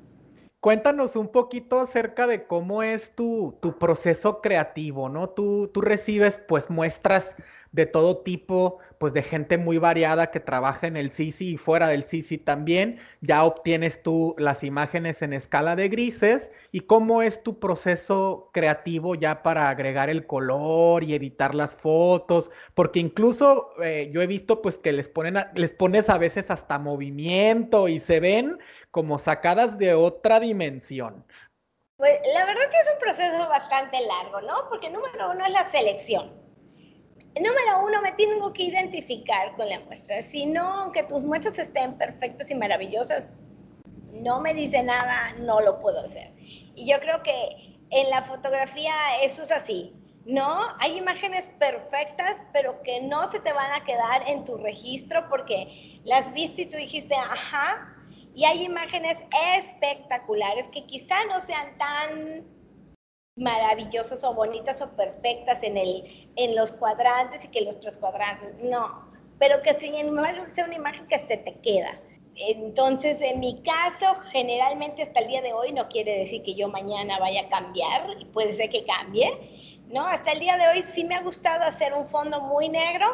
[0.59, 5.29] Cuéntanos un poquito acerca de cómo es tu, tu proceso creativo, ¿no?
[5.29, 7.36] Tú, tú recibes pues muestras
[7.73, 11.88] de todo tipo, pues de gente muy variada que trabaja en el CICI y fuera
[11.88, 12.99] del CICI también.
[13.21, 19.15] Ya obtienes tú las imágenes en escala de grises y cómo es tu proceso creativo
[19.15, 24.62] ya para agregar el color y editar las fotos, porque incluso eh, yo he visto
[24.62, 28.59] pues que les, ponen les pones a veces hasta movimiento y se ven
[28.91, 31.25] como sacadas de otra dimensión.
[31.97, 34.69] Pues la verdad sí es un proceso bastante largo, ¿no?
[34.69, 36.42] Porque número uno es la selección
[37.36, 40.22] Número uno, me tengo que identificar con la muestra.
[40.22, 43.26] Si no, aunque tus muestras estén perfectas y maravillosas,
[44.12, 46.32] no me dice nada, no lo puedo hacer.
[46.76, 48.93] Y yo creo que en la fotografía
[49.24, 50.60] eso es así, ¿no?
[50.80, 56.02] Hay imágenes perfectas, pero que no se te van a quedar en tu registro porque
[56.04, 57.89] las viste y tú dijiste, ajá.
[58.36, 59.17] Y hay imágenes
[59.58, 62.62] espectaculares que quizá no sean tan
[63.36, 68.63] maravillosas o bonitas o perfectas en, el, en los cuadrantes y que los tres cuadrantes,
[68.63, 72.00] no, pero que sin embargo sea una imagen que se te queda.
[72.36, 76.67] Entonces, en mi caso, generalmente hasta el día de hoy no quiere decir que yo
[76.67, 80.06] mañana vaya a cambiar, puede ser que cambie, ¿no?
[80.06, 83.06] Hasta el día de hoy sí me ha gustado hacer un fondo muy negro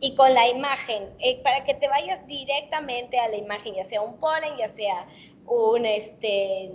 [0.00, 4.02] y con la imagen, eh, para que te vayas directamente a la imagen, ya sea
[4.02, 5.06] un polen, ya sea
[5.46, 6.70] un, este,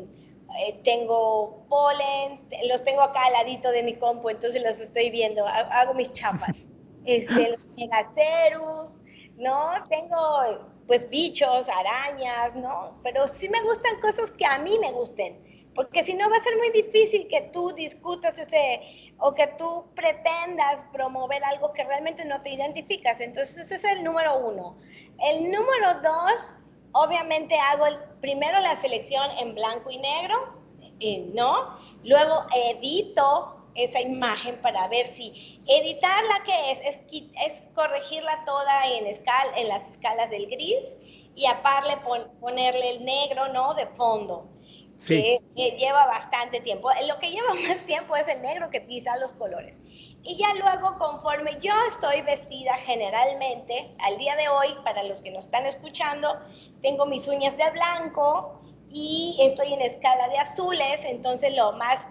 [0.57, 5.45] eh, tengo polen, los tengo acá al ladito de mi compu, entonces los estoy viendo,
[5.45, 6.55] hago mis chapas.
[7.05, 8.97] Este, los megacerus,
[9.37, 9.71] ¿no?
[9.89, 12.99] Tengo pues bichos, arañas, ¿no?
[13.03, 16.41] Pero sí me gustan cosas que a mí me gusten, porque si no va a
[16.41, 18.81] ser muy difícil que tú discutas ese
[19.19, 23.19] o que tú pretendas promover algo que realmente no te identificas.
[23.19, 24.77] Entonces ese es el número uno.
[25.19, 26.53] El número dos
[26.91, 30.53] obviamente hago el, primero la selección en blanco y negro,
[30.99, 31.77] eh, ¿no?
[32.03, 36.99] Luego edito esa imagen para ver si editarla que es, es,
[37.45, 40.97] es corregirla toda en, escal, en las escalas del gris
[41.35, 41.97] y aparte
[42.39, 43.73] ponerle el negro, ¿no?
[43.73, 44.49] De fondo.
[44.97, 45.39] Sí.
[45.55, 46.89] Que, lleva bastante tiempo.
[47.07, 49.79] Lo que lleva más tiempo es el negro que quizá los colores.
[50.23, 55.31] Y ya luego, conforme yo estoy vestida generalmente, al día de hoy, para los que
[55.31, 56.37] nos están escuchando,
[56.81, 62.07] tengo mis uñas de blanco y estoy en escala de azules, entonces lo más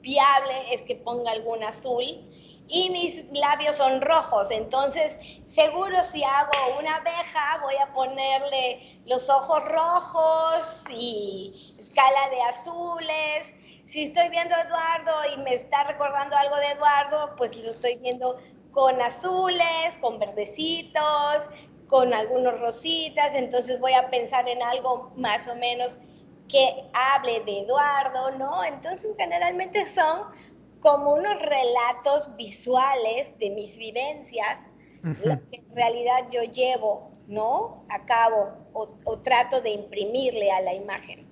[0.00, 2.04] viable es que ponga algún azul
[2.68, 9.28] y mis labios son rojos, entonces seguro si hago una abeja voy a ponerle los
[9.28, 13.54] ojos rojos y escala de azules.
[13.90, 17.96] Si estoy viendo a Eduardo y me está recordando algo de Eduardo, pues lo estoy
[17.96, 18.38] viendo
[18.70, 21.50] con azules, con verdecitos,
[21.88, 25.98] con algunos rositas, entonces voy a pensar en algo más o menos
[26.48, 28.62] que hable de Eduardo, ¿no?
[28.62, 30.22] Entonces generalmente son
[30.78, 34.70] como unos relatos visuales de mis vivencias,
[35.02, 37.84] lo que en realidad yo llevo, ¿no?
[37.88, 41.29] A cabo o, trato de imprimirle a la imagen.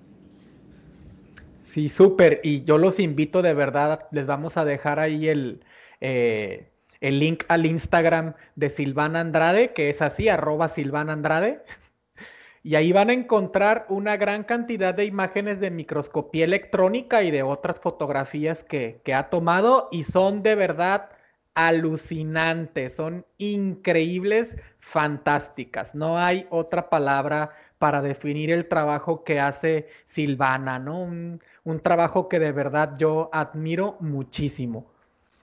[1.69, 2.41] Sí, súper.
[2.43, 5.63] Y yo los invito de verdad, les vamos a dejar ahí el,
[6.01, 11.63] eh, el link al Instagram de Silvana Andrade, que es así, arroba Silvana Andrade.
[12.63, 17.43] Y ahí van a encontrar una gran cantidad de imágenes de microscopía electrónica y de
[17.43, 21.09] otras fotografías que, ha tomado y son de verdad
[21.53, 25.93] alucinantes, son increíbles, fantásticas.
[25.93, 31.01] No hay otra palabra para definir el trabajo que hace Silvana, ¿no?
[31.01, 31.39] Un,
[31.81, 34.91] trabajo que de verdad yo admiro muchísimo.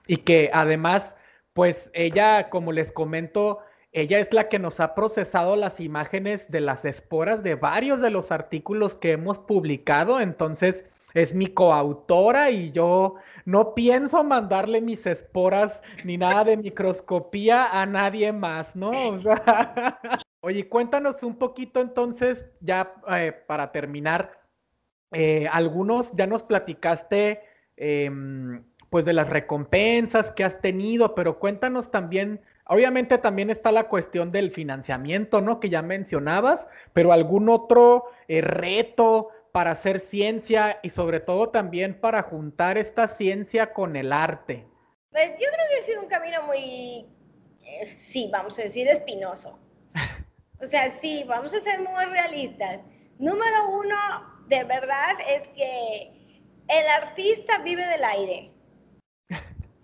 [0.05, 1.15] Y que además,
[1.53, 3.59] pues ella, como les comento,
[3.91, 8.11] ella es la que nos ha procesado las imágenes de las esporas de varios de
[8.11, 15.07] los artículos que hemos publicado, entonces es mi coautora y yo no pienso mandarle mis
[15.07, 18.91] esporas ni nada de microscopía a nadie más, ¿no?
[20.41, 24.39] oye, cuéntanos un poquito entonces, ya eh, para terminar,
[25.11, 27.41] eh, algunos ya nos platicaste
[27.75, 33.87] em, pues de las recompensas que has tenido, pero cuéntanos también Obviamente también está la
[33.87, 35.59] cuestión del financiamiento, ¿no?
[35.59, 41.99] Que ya mencionabas, pero algún otro eh, reto para hacer ciencia y sobre todo también
[41.99, 44.65] para juntar esta ciencia con el arte.
[45.11, 47.07] Pues yo creo que ha sido un camino muy,
[47.95, 49.57] sí, vamos a decir, espinoso.
[50.61, 52.79] O sea, sí, vamos a ser muy realistas.
[53.19, 53.95] Número uno,
[54.47, 56.11] de verdad, es que
[56.67, 58.51] el artista vive del aire.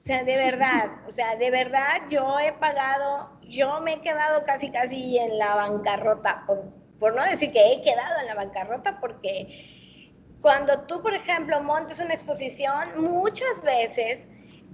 [0.04, 4.44] O sea, de verdad, o sea, de verdad yo he pagado, yo me he quedado
[4.44, 6.44] casi, casi en la bancarrota,
[7.00, 12.00] por, no decir que he quedado en la bancarrota, porque cuando tú, por ejemplo, montes
[12.00, 14.20] una exposición, muchas veces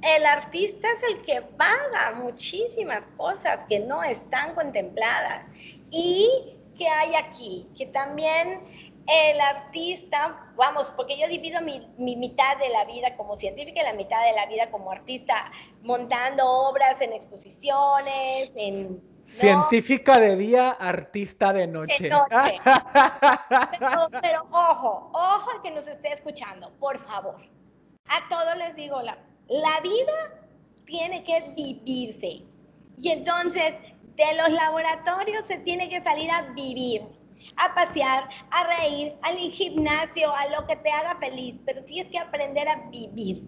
[0.01, 5.47] el artista es el que paga muchísimas cosas que no están contempladas.
[5.91, 6.29] Y
[6.77, 8.61] que hay aquí, que también
[9.09, 13.93] el artista, vamos, porque yo divido mi, mitad de la vida como científica y la
[13.93, 19.01] mitad de la vida como artista, montando obras en exposiciones, en...
[19.23, 22.09] Científica de día, artista de noche.
[24.21, 27.39] pero, ojo, ojo al que nos esté escuchando, por favor.
[28.07, 30.33] A todos les digo, la, la vida
[30.85, 32.41] tiene que vivirse.
[32.97, 33.75] Y entonces,
[34.25, 37.03] de los laboratorios se tiene que salir a vivir
[37.59, 42.17] a pasear, a reír, al gimnasio, a lo que te haga feliz, pero tienes que
[42.17, 43.43] aprender a vivir.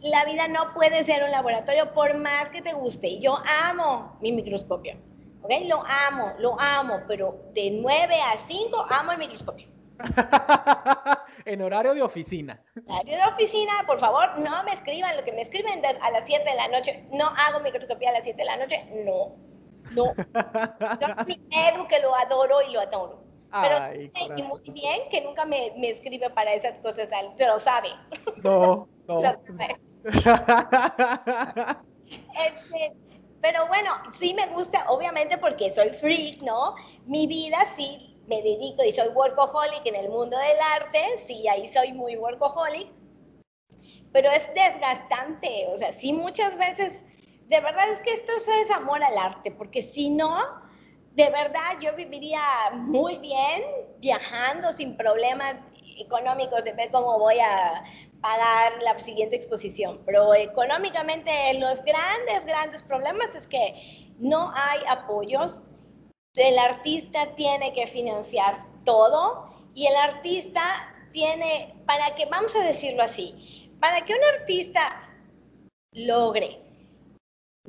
[0.00, 3.18] La vida no puede ser un laboratorio por más que te guste.
[3.18, 4.96] Yo amo mi microscopio,
[5.42, 5.50] ¿ok?
[5.66, 9.68] Lo amo, lo amo, pero de 9 a 5 amo el microscopio.
[11.44, 12.62] en horario de oficina.
[12.86, 16.48] Horario de oficina, por favor, no me escriban lo que me escriben a las 7
[16.48, 17.04] de la noche.
[17.12, 19.48] No hago microscopía a las 7 de la noche, no.
[19.92, 20.14] No.
[20.14, 23.28] Yo a mi Edu que lo adoro y lo adoro.
[23.50, 27.88] Pero sí, y muy bien que nunca me, me, escribe para esas cosas, lo sabe.
[28.42, 29.20] No, no.
[32.46, 32.92] Este,
[33.40, 36.74] pero bueno, sí me gusta, obviamente porque soy freak, ¿no?
[37.06, 41.66] Mi vida sí me dedico y soy workaholic en el mundo del arte, sí, ahí
[41.66, 42.88] soy muy workaholic,
[44.12, 47.04] pero es desgastante, o sea, sí muchas veces
[47.48, 50.38] de verdad es que esto es amor al arte, porque si no,
[51.14, 52.40] de verdad yo viviría
[52.74, 53.62] muy bien
[53.98, 55.56] viajando sin problemas
[55.98, 57.82] económicos de ver cómo voy a
[58.20, 60.02] pagar la siguiente exposición.
[60.04, 65.62] Pero económicamente los grandes, grandes problemas es que no hay apoyos.
[66.34, 73.02] El artista tiene que financiar todo y el artista tiene, para que, vamos a decirlo
[73.02, 75.14] así, para que un artista
[75.92, 76.67] logre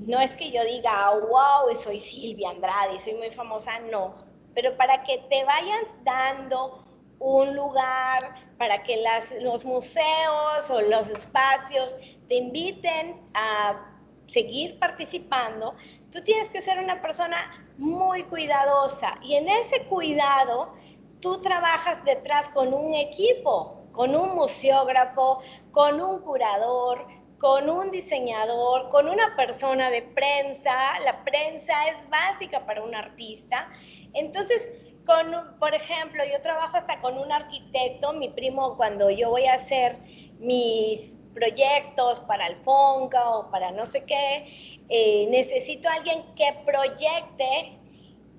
[0.08, 4.16] no es que yo diga, wow, soy Silvia Andrade, soy muy famosa, no,
[4.54, 6.86] pero para que te vayas dando
[7.20, 9.04] un lugar, para que
[9.41, 11.97] los museos o los espacios
[12.28, 13.86] te inviten a
[14.28, 15.76] seguir participando,
[16.12, 19.20] tú tienes que ser una persona muy cuidadosa.
[19.24, 20.74] Y en ese cuidado
[21.20, 25.41] tú trabajas detrás con un equipo, con un museógrafo,
[25.72, 27.06] con un curador,
[27.40, 31.00] con un diseñador, con una persona de prensa.
[31.04, 33.72] La prensa es básica para un artista.
[34.14, 34.70] Entonces,
[35.06, 39.54] con, por ejemplo, yo trabajo hasta con un arquitecto, mi primo, cuando yo voy a
[39.54, 39.98] hacer
[40.40, 46.54] mis proyectos para el FONCA o para no sé qué, eh, necesito a alguien que
[46.66, 47.78] proyecte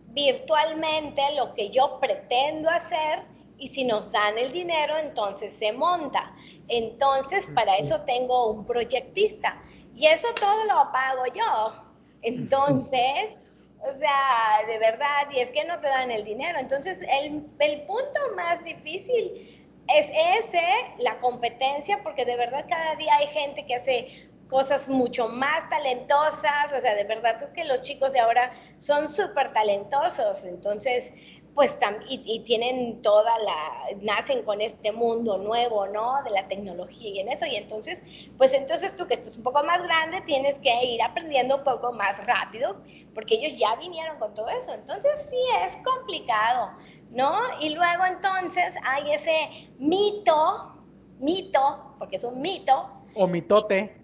[0.09, 3.22] virtualmente lo que yo pretendo hacer
[3.59, 6.34] y si nos dan el dinero, entonces se monta.
[6.70, 9.60] Entonces, para eso tengo un proyectista
[9.96, 11.84] y eso todo lo pago yo.
[12.22, 13.34] Entonces,
[13.80, 16.58] o sea, de verdad, y es que no te dan el dinero.
[16.58, 20.62] Entonces, el, el punto más difícil es ese,
[20.98, 26.72] la competencia, porque de verdad cada día hay gente que hace cosas mucho más talentosas,
[26.76, 31.12] o sea, de verdad es que los chicos de ahora son súper talentosos, entonces,
[31.55, 31.76] pues,
[32.09, 36.22] y, y, tienen toda la, nacen con este mundo nuevo, ¿no?
[36.22, 38.03] De la tecnología y en eso, y entonces,
[38.38, 41.92] pues entonces tú que estás un poco más grande, tienes que ir aprendiendo un poco
[41.92, 42.76] más rápido,
[43.14, 46.70] porque ellos ya vinieron con todo eso, entonces sí es complicado,
[47.11, 47.40] ¿no?
[47.61, 50.76] Y luego entonces hay ese mito,
[51.18, 52.88] mito, porque es un mito.
[53.14, 53.96] O mitote.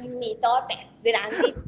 [0.00, 1.64] Mitote, grandísimo.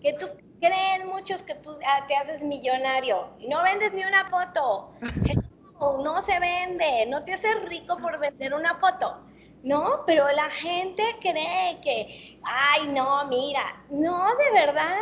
[0.00, 0.26] que tú
[0.60, 4.92] creen muchos que tú ah, te haces millonario y no vendes ni una foto.
[5.78, 9.26] No, no se vende, no te haces rico por vender una foto.
[9.66, 15.00] No, pero la gente cree que, ay, no, mira, no, de verdad,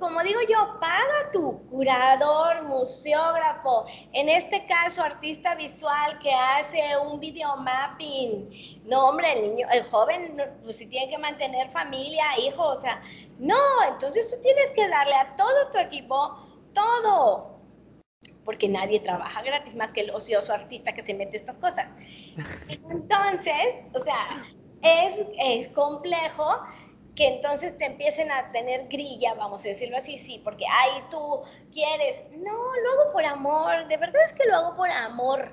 [0.00, 7.20] como digo yo, paga tu curador, museógrafo, en este caso artista visual que hace un
[7.20, 8.82] video mapping.
[8.84, 13.00] No, hombre, el niño, el joven, pues si tiene que mantener familia, hijos, o sea,
[13.38, 16.36] no, entonces tú tienes que darle a todo tu equipo
[16.72, 17.53] todo,
[18.44, 21.90] porque nadie trabaja gratis más que el ocioso artista que se mete estas cosas.
[22.68, 23.56] Entonces,
[23.94, 24.16] o sea,
[24.82, 26.60] es, es complejo
[27.14, 31.42] que entonces te empiecen a tener grilla, vamos a decirlo así, sí, porque, ay, tú
[31.72, 35.52] quieres, no, lo hago por amor, de verdad es que lo hago por amor,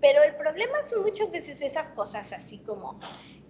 [0.00, 2.98] pero el problema son muchas veces esas cosas así como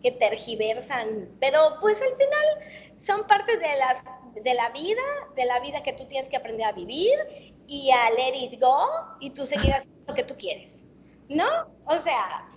[0.03, 4.03] que tergiversan, pero pues al final son parte de, las,
[4.43, 5.03] de la vida,
[5.37, 8.89] de la vida que tú tienes que aprender a vivir y a let it go
[9.21, 10.87] y tú seguir haciendo lo que tú quieres,
[11.29, 11.45] ¿no?
[11.85, 12.49] O sea,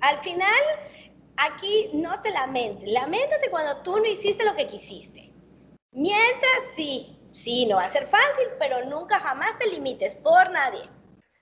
[0.00, 0.62] al final
[1.36, 5.32] aquí no te lamentes, lamentate cuando tú no hiciste lo que quisiste.
[5.92, 10.82] Mientras sí, sí, no va a ser fácil, pero nunca jamás te limites por nadie.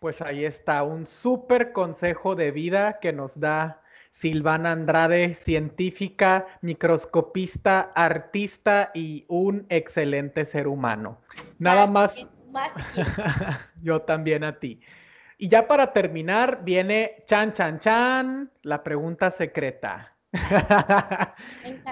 [0.01, 3.83] Pues ahí está, un súper consejo de vida que nos da
[4.13, 11.21] Silvana Andrade, científica, microscopista, artista y un excelente ser humano.
[11.59, 12.15] Nada más.
[12.59, 14.81] Más Yo también a ti.
[15.39, 20.17] Y ya para terminar, viene Chan Chan Chan, la pregunta secreta.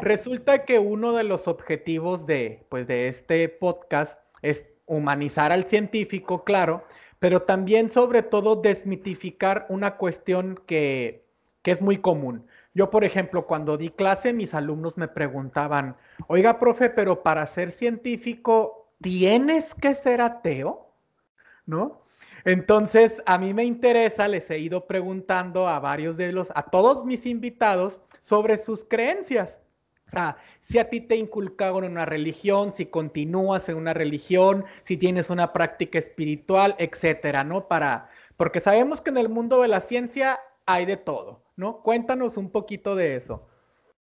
[0.03, 6.45] Resulta que uno de los objetivos de, pues, de este podcast es humanizar al científico,
[6.45, 6.85] claro,
[7.19, 11.25] pero también sobre todo desmitificar una cuestión que,
[11.63, 12.47] que es muy común.
[12.75, 15.97] Yo, por ejemplo, cuando di clase, mis alumnos me preguntaban,
[16.27, 20.93] oiga, profe, pero para ser científico, ¿tienes que ser ateo?
[21.67, 22.01] ¿No?
[22.45, 27.05] Entonces, a mí me interesa, les he ido preguntando a varios de los, a todos
[27.05, 29.61] mis invitados sobre sus creencias.
[30.07, 34.97] O sea, si a ti te inculcaron una religión, si continúas en una religión, si
[34.97, 37.67] tienes una práctica espiritual, etcétera, ¿no?
[37.67, 41.83] Para, porque sabemos que en el mundo de la ciencia hay de todo, ¿no?
[41.83, 43.49] Cuéntanos un poquito de eso.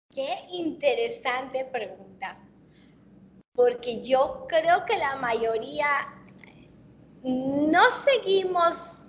[0.09, 2.37] Qué interesante pregunta,
[3.55, 5.87] porque yo creo que la mayoría
[7.23, 9.03] no seguimos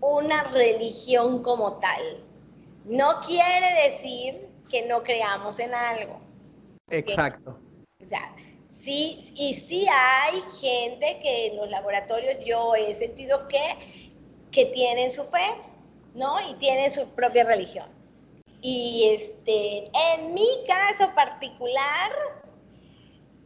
[0.00, 2.24] una religión como tal.
[2.84, 6.20] No quiere decir que no creamos en algo.
[6.90, 7.58] Exacto.
[8.04, 8.34] O sea,
[8.68, 14.12] sí, y sí hay gente que en los laboratorios yo he sentido que,
[14.50, 15.54] que tienen su fe,
[16.14, 16.36] ¿no?
[16.48, 17.88] Y tienen su propia religión.
[18.60, 22.12] Y este, en mi caso particular,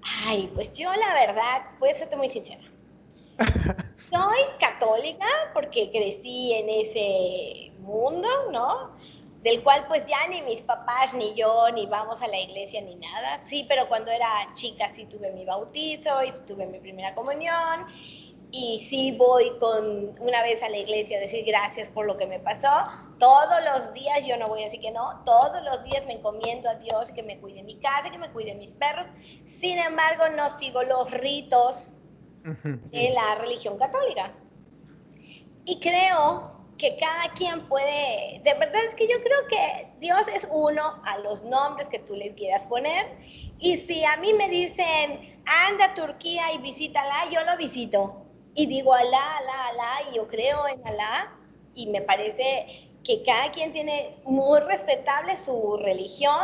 [0.02, 2.62] ay, pues yo la verdad, voy a serte muy sincera.
[4.10, 8.96] Soy católica porque crecí en ese mundo, ¿no?
[9.42, 12.96] Del cual pues ya ni mis papás ni yo ni vamos a la iglesia ni
[12.96, 13.40] nada.
[13.44, 17.86] Sí, pero cuando era chica sí tuve mi bautizo y tuve mi primera comunión
[18.50, 22.26] y sí voy con una vez a la iglesia a decir gracias por lo que
[22.26, 22.68] me pasó,
[23.18, 26.68] Todos los días, yo no voy a decir que no, todos los días me encomiendo
[26.68, 29.06] a Dios que me cuide mi casa, que me cuide mis perros.
[29.46, 31.94] Sin embargo, no sigo los ritos
[32.44, 34.32] de la religión católica.
[35.64, 40.48] Y creo que cada quien puede, de verdad es que yo creo que Dios es
[40.50, 43.18] uno a los nombres que tú les quieras poner.
[43.58, 48.24] Y si a mí me dicen, anda a Turquía y visítala, yo lo visito.
[48.54, 51.34] Y digo, Alá, Alá, Alá, y yo creo en Alá.
[51.74, 56.42] Y me parece que cada quien tiene muy respetable su religión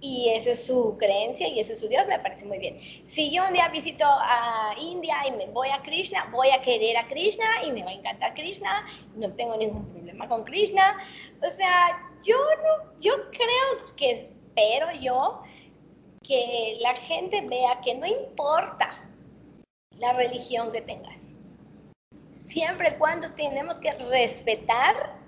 [0.00, 2.80] y esa es su creencia y ese es su Dios, me parece muy bien.
[3.04, 6.96] Si yo un día visito a India y me voy a Krishna, voy a querer
[6.96, 8.86] a Krishna y me va a encantar Krishna,
[9.16, 10.96] no tengo ningún problema con Krishna.
[11.46, 15.42] O sea, yo no, yo creo que espero yo
[16.22, 19.10] que la gente vea que no importa
[19.98, 21.18] la religión que tengas,
[22.32, 25.19] siempre y cuando tenemos que respetar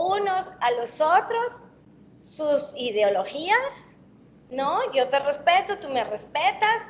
[0.00, 1.62] unos a los otros
[2.18, 3.94] sus ideologías
[4.50, 4.80] ¿no?
[4.92, 6.86] Yo te respeto, tú me respetas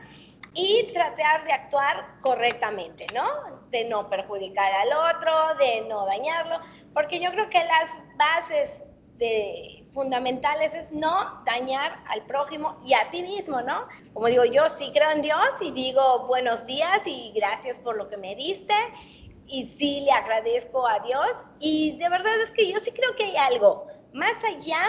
[0.55, 3.27] y tratar de actuar correctamente, ¿no?
[3.71, 6.61] De no perjudicar al otro, de no dañarlo,
[6.93, 8.83] porque yo creo que las bases
[9.17, 13.87] de, fundamentales es no dañar al prójimo y a ti mismo, ¿no?
[14.13, 18.09] Como digo, yo sí creo en Dios y digo buenos días y gracias por lo
[18.09, 18.75] que me diste
[19.47, 23.25] y sí le agradezco a Dios y de verdad es que yo sí creo que
[23.25, 24.83] hay algo más allá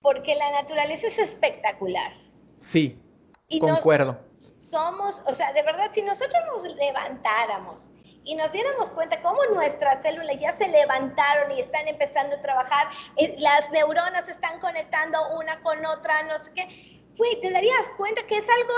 [0.00, 2.12] porque la naturaleza es espectacular.
[2.60, 3.00] Sí,
[3.48, 4.18] y concuerdo.
[4.58, 7.90] Somos, o sea, de verdad, si nosotros nos levantáramos
[8.24, 12.88] y nos diéramos cuenta cómo nuestras células ya se levantaron y están empezando a trabajar,
[13.16, 17.88] eh, las neuronas se están conectando una con otra, no sé qué, güey, te darías
[17.96, 18.74] cuenta que es algo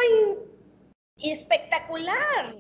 [1.17, 2.57] espectacular.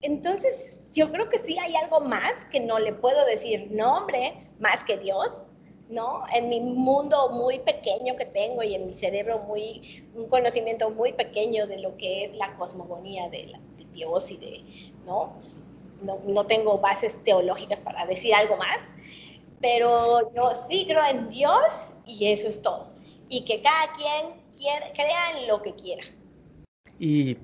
[0.00, 4.84] Entonces, yo creo que sí hay algo más que no le puedo decir nombre, más
[4.84, 5.44] que Dios,
[5.88, 6.22] ¿no?
[6.32, 11.12] En mi mundo muy pequeño que tengo y en mi cerebro muy, un conocimiento muy
[11.12, 13.52] pequeño de lo que es la cosmogonía de,
[13.92, 15.32] Dios y de, ¿no?
[16.02, 16.20] ¿no?
[16.26, 18.94] No tengo bases teológicas para decir algo más,
[19.60, 22.92] pero yo sí creo en Dios y eso es todo.
[23.28, 26.04] Y que cada quien quiera, crea en lo que quiera.
[27.00, 27.36] Y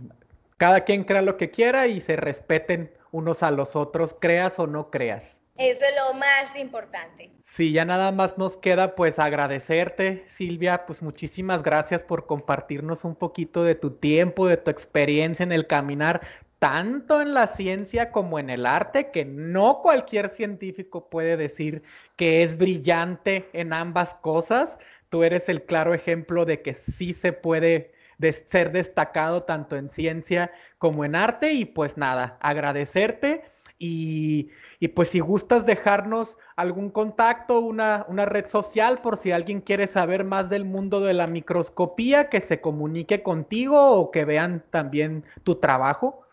[0.56, 4.66] cada quien crea lo que quiera y se respeten unos a los otros, creas o
[4.66, 5.40] no creas.
[5.56, 7.30] Eso es lo más importante.
[7.44, 13.14] Sí, ya nada más nos queda pues agradecerte, Silvia, pues muchísimas gracias por compartirnos un
[13.14, 16.22] poquito de tu tiempo, de tu experiencia en el caminar,
[16.58, 21.84] tanto en la ciencia como en el arte, que no cualquier científico puede decir
[22.16, 24.78] que es brillante en ambas cosas.
[25.08, 30.52] Tú eres el claro ejemplo de que sí se puede ser destacado tanto en ciencia
[30.78, 33.44] como en arte y pues nada, agradecerte
[33.78, 34.50] y
[34.84, 39.86] y pues si gustas dejarnos algún contacto, una, una, red social, por si alguien quiere
[39.86, 45.24] saber más del mundo de la microscopía, que se comunique contigo o que vean también
[45.42, 46.26] tu trabajo.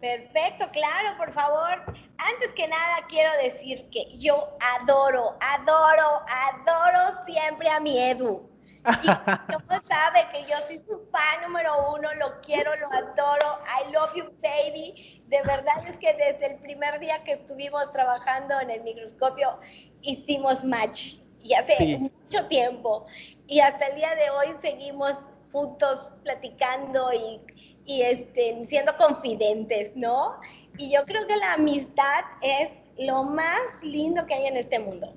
[0.00, 1.84] Perfecto, claro, por favor.
[2.18, 8.53] Antes que nada quiero decir que yo adoro, adoro, adoro siempre a mi Edu.
[8.86, 13.58] Y como sabe que yo soy su fan número uno, lo quiero, lo adoro.
[13.64, 15.22] I love you, baby.
[15.28, 19.58] De verdad es que desde el primer día que estuvimos trabajando en el microscopio
[20.02, 21.14] hicimos match.
[21.40, 23.06] Y hace mucho tiempo.
[23.46, 25.16] Y hasta el día de hoy seguimos
[25.52, 27.40] juntos platicando y,
[27.84, 30.40] y este, siendo confidentes, ¿no?
[30.78, 35.14] Y yo creo que la amistad es lo más lindo que hay en este mundo.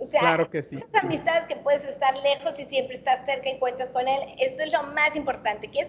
[0.00, 0.76] O sea, claro que sí.
[0.76, 4.62] esas amistades que puedes estar lejos y siempre estás cerca y cuentas con él, eso
[4.62, 5.88] es lo más importante, que es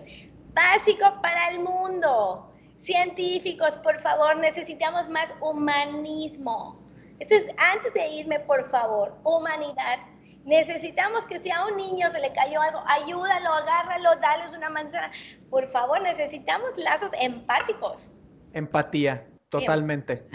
[0.53, 2.51] básico para el mundo.
[2.77, 6.77] Científicos, por favor, necesitamos más humanismo.
[7.19, 9.99] Eso es, antes de irme, por favor, humanidad.
[10.43, 15.11] Necesitamos que si a un niño se le cayó algo, ayúdalo, agárralo, dale una manzana.
[15.49, 18.09] Por favor, necesitamos lazos empáticos.
[18.53, 20.25] Empatía, totalmente.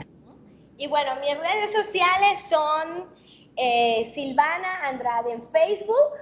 [0.79, 3.09] Y bueno, mis redes sociales son
[3.57, 6.13] eh, Silvana Andrade en Facebook,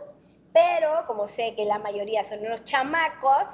[0.52, 3.46] pero como sé que la mayoría son unos chamacos,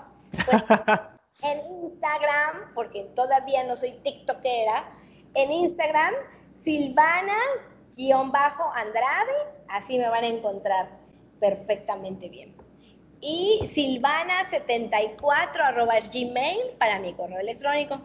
[0.44, 0.62] pues
[1.42, 4.90] en Instagram, porque todavía no soy tiktokera,
[5.34, 6.14] en Instagram,
[6.64, 9.32] Silvana-Andrade,
[9.68, 10.88] así me van a encontrar
[11.38, 12.56] perfectamente bien.
[13.22, 18.00] Y silvana74 arroba gmail para mi correo electrónico.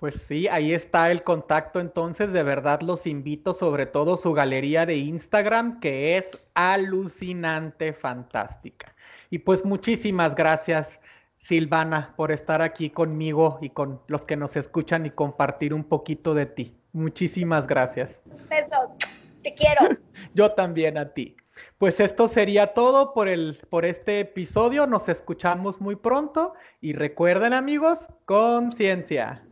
[0.00, 1.78] Pues sí, ahí está el contacto.
[1.78, 8.94] Entonces, de verdad los invito, sobre todo su galería de Instagram, que es alucinante, fantástica.
[9.28, 10.98] Y pues muchísimas gracias,
[11.38, 16.32] Silvana, por estar aquí conmigo y con los que nos escuchan y compartir un poquito
[16.32, 16.74] de ti.
[16.92, 18.18] Muchísimas gracias.
[18.48, 18.96] Beso.
[19.42, 19.82] Te quiero.
[20.34, 21.36] Yo también a ti.
[21.76, 24.86] Pues esto sería todo por, el, por este episodio.
[24.86, 29.44] Nos escuchamos muy pronto y recuerden amigos, conciencia.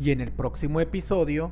[0.00, 1.50] Y en el próximo episodio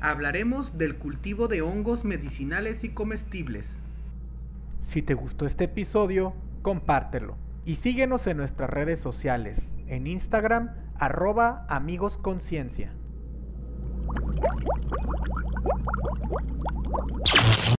[0.00, 3.66] hablaremos del cultivo de hongos medicinales y comestibles.
[4.88, 7.36] Si te gustó este episodio, compártelo
[7.66, 12.90] y síguenos en nuestras redes sociales, en Instagram, arroba amigosconciencia.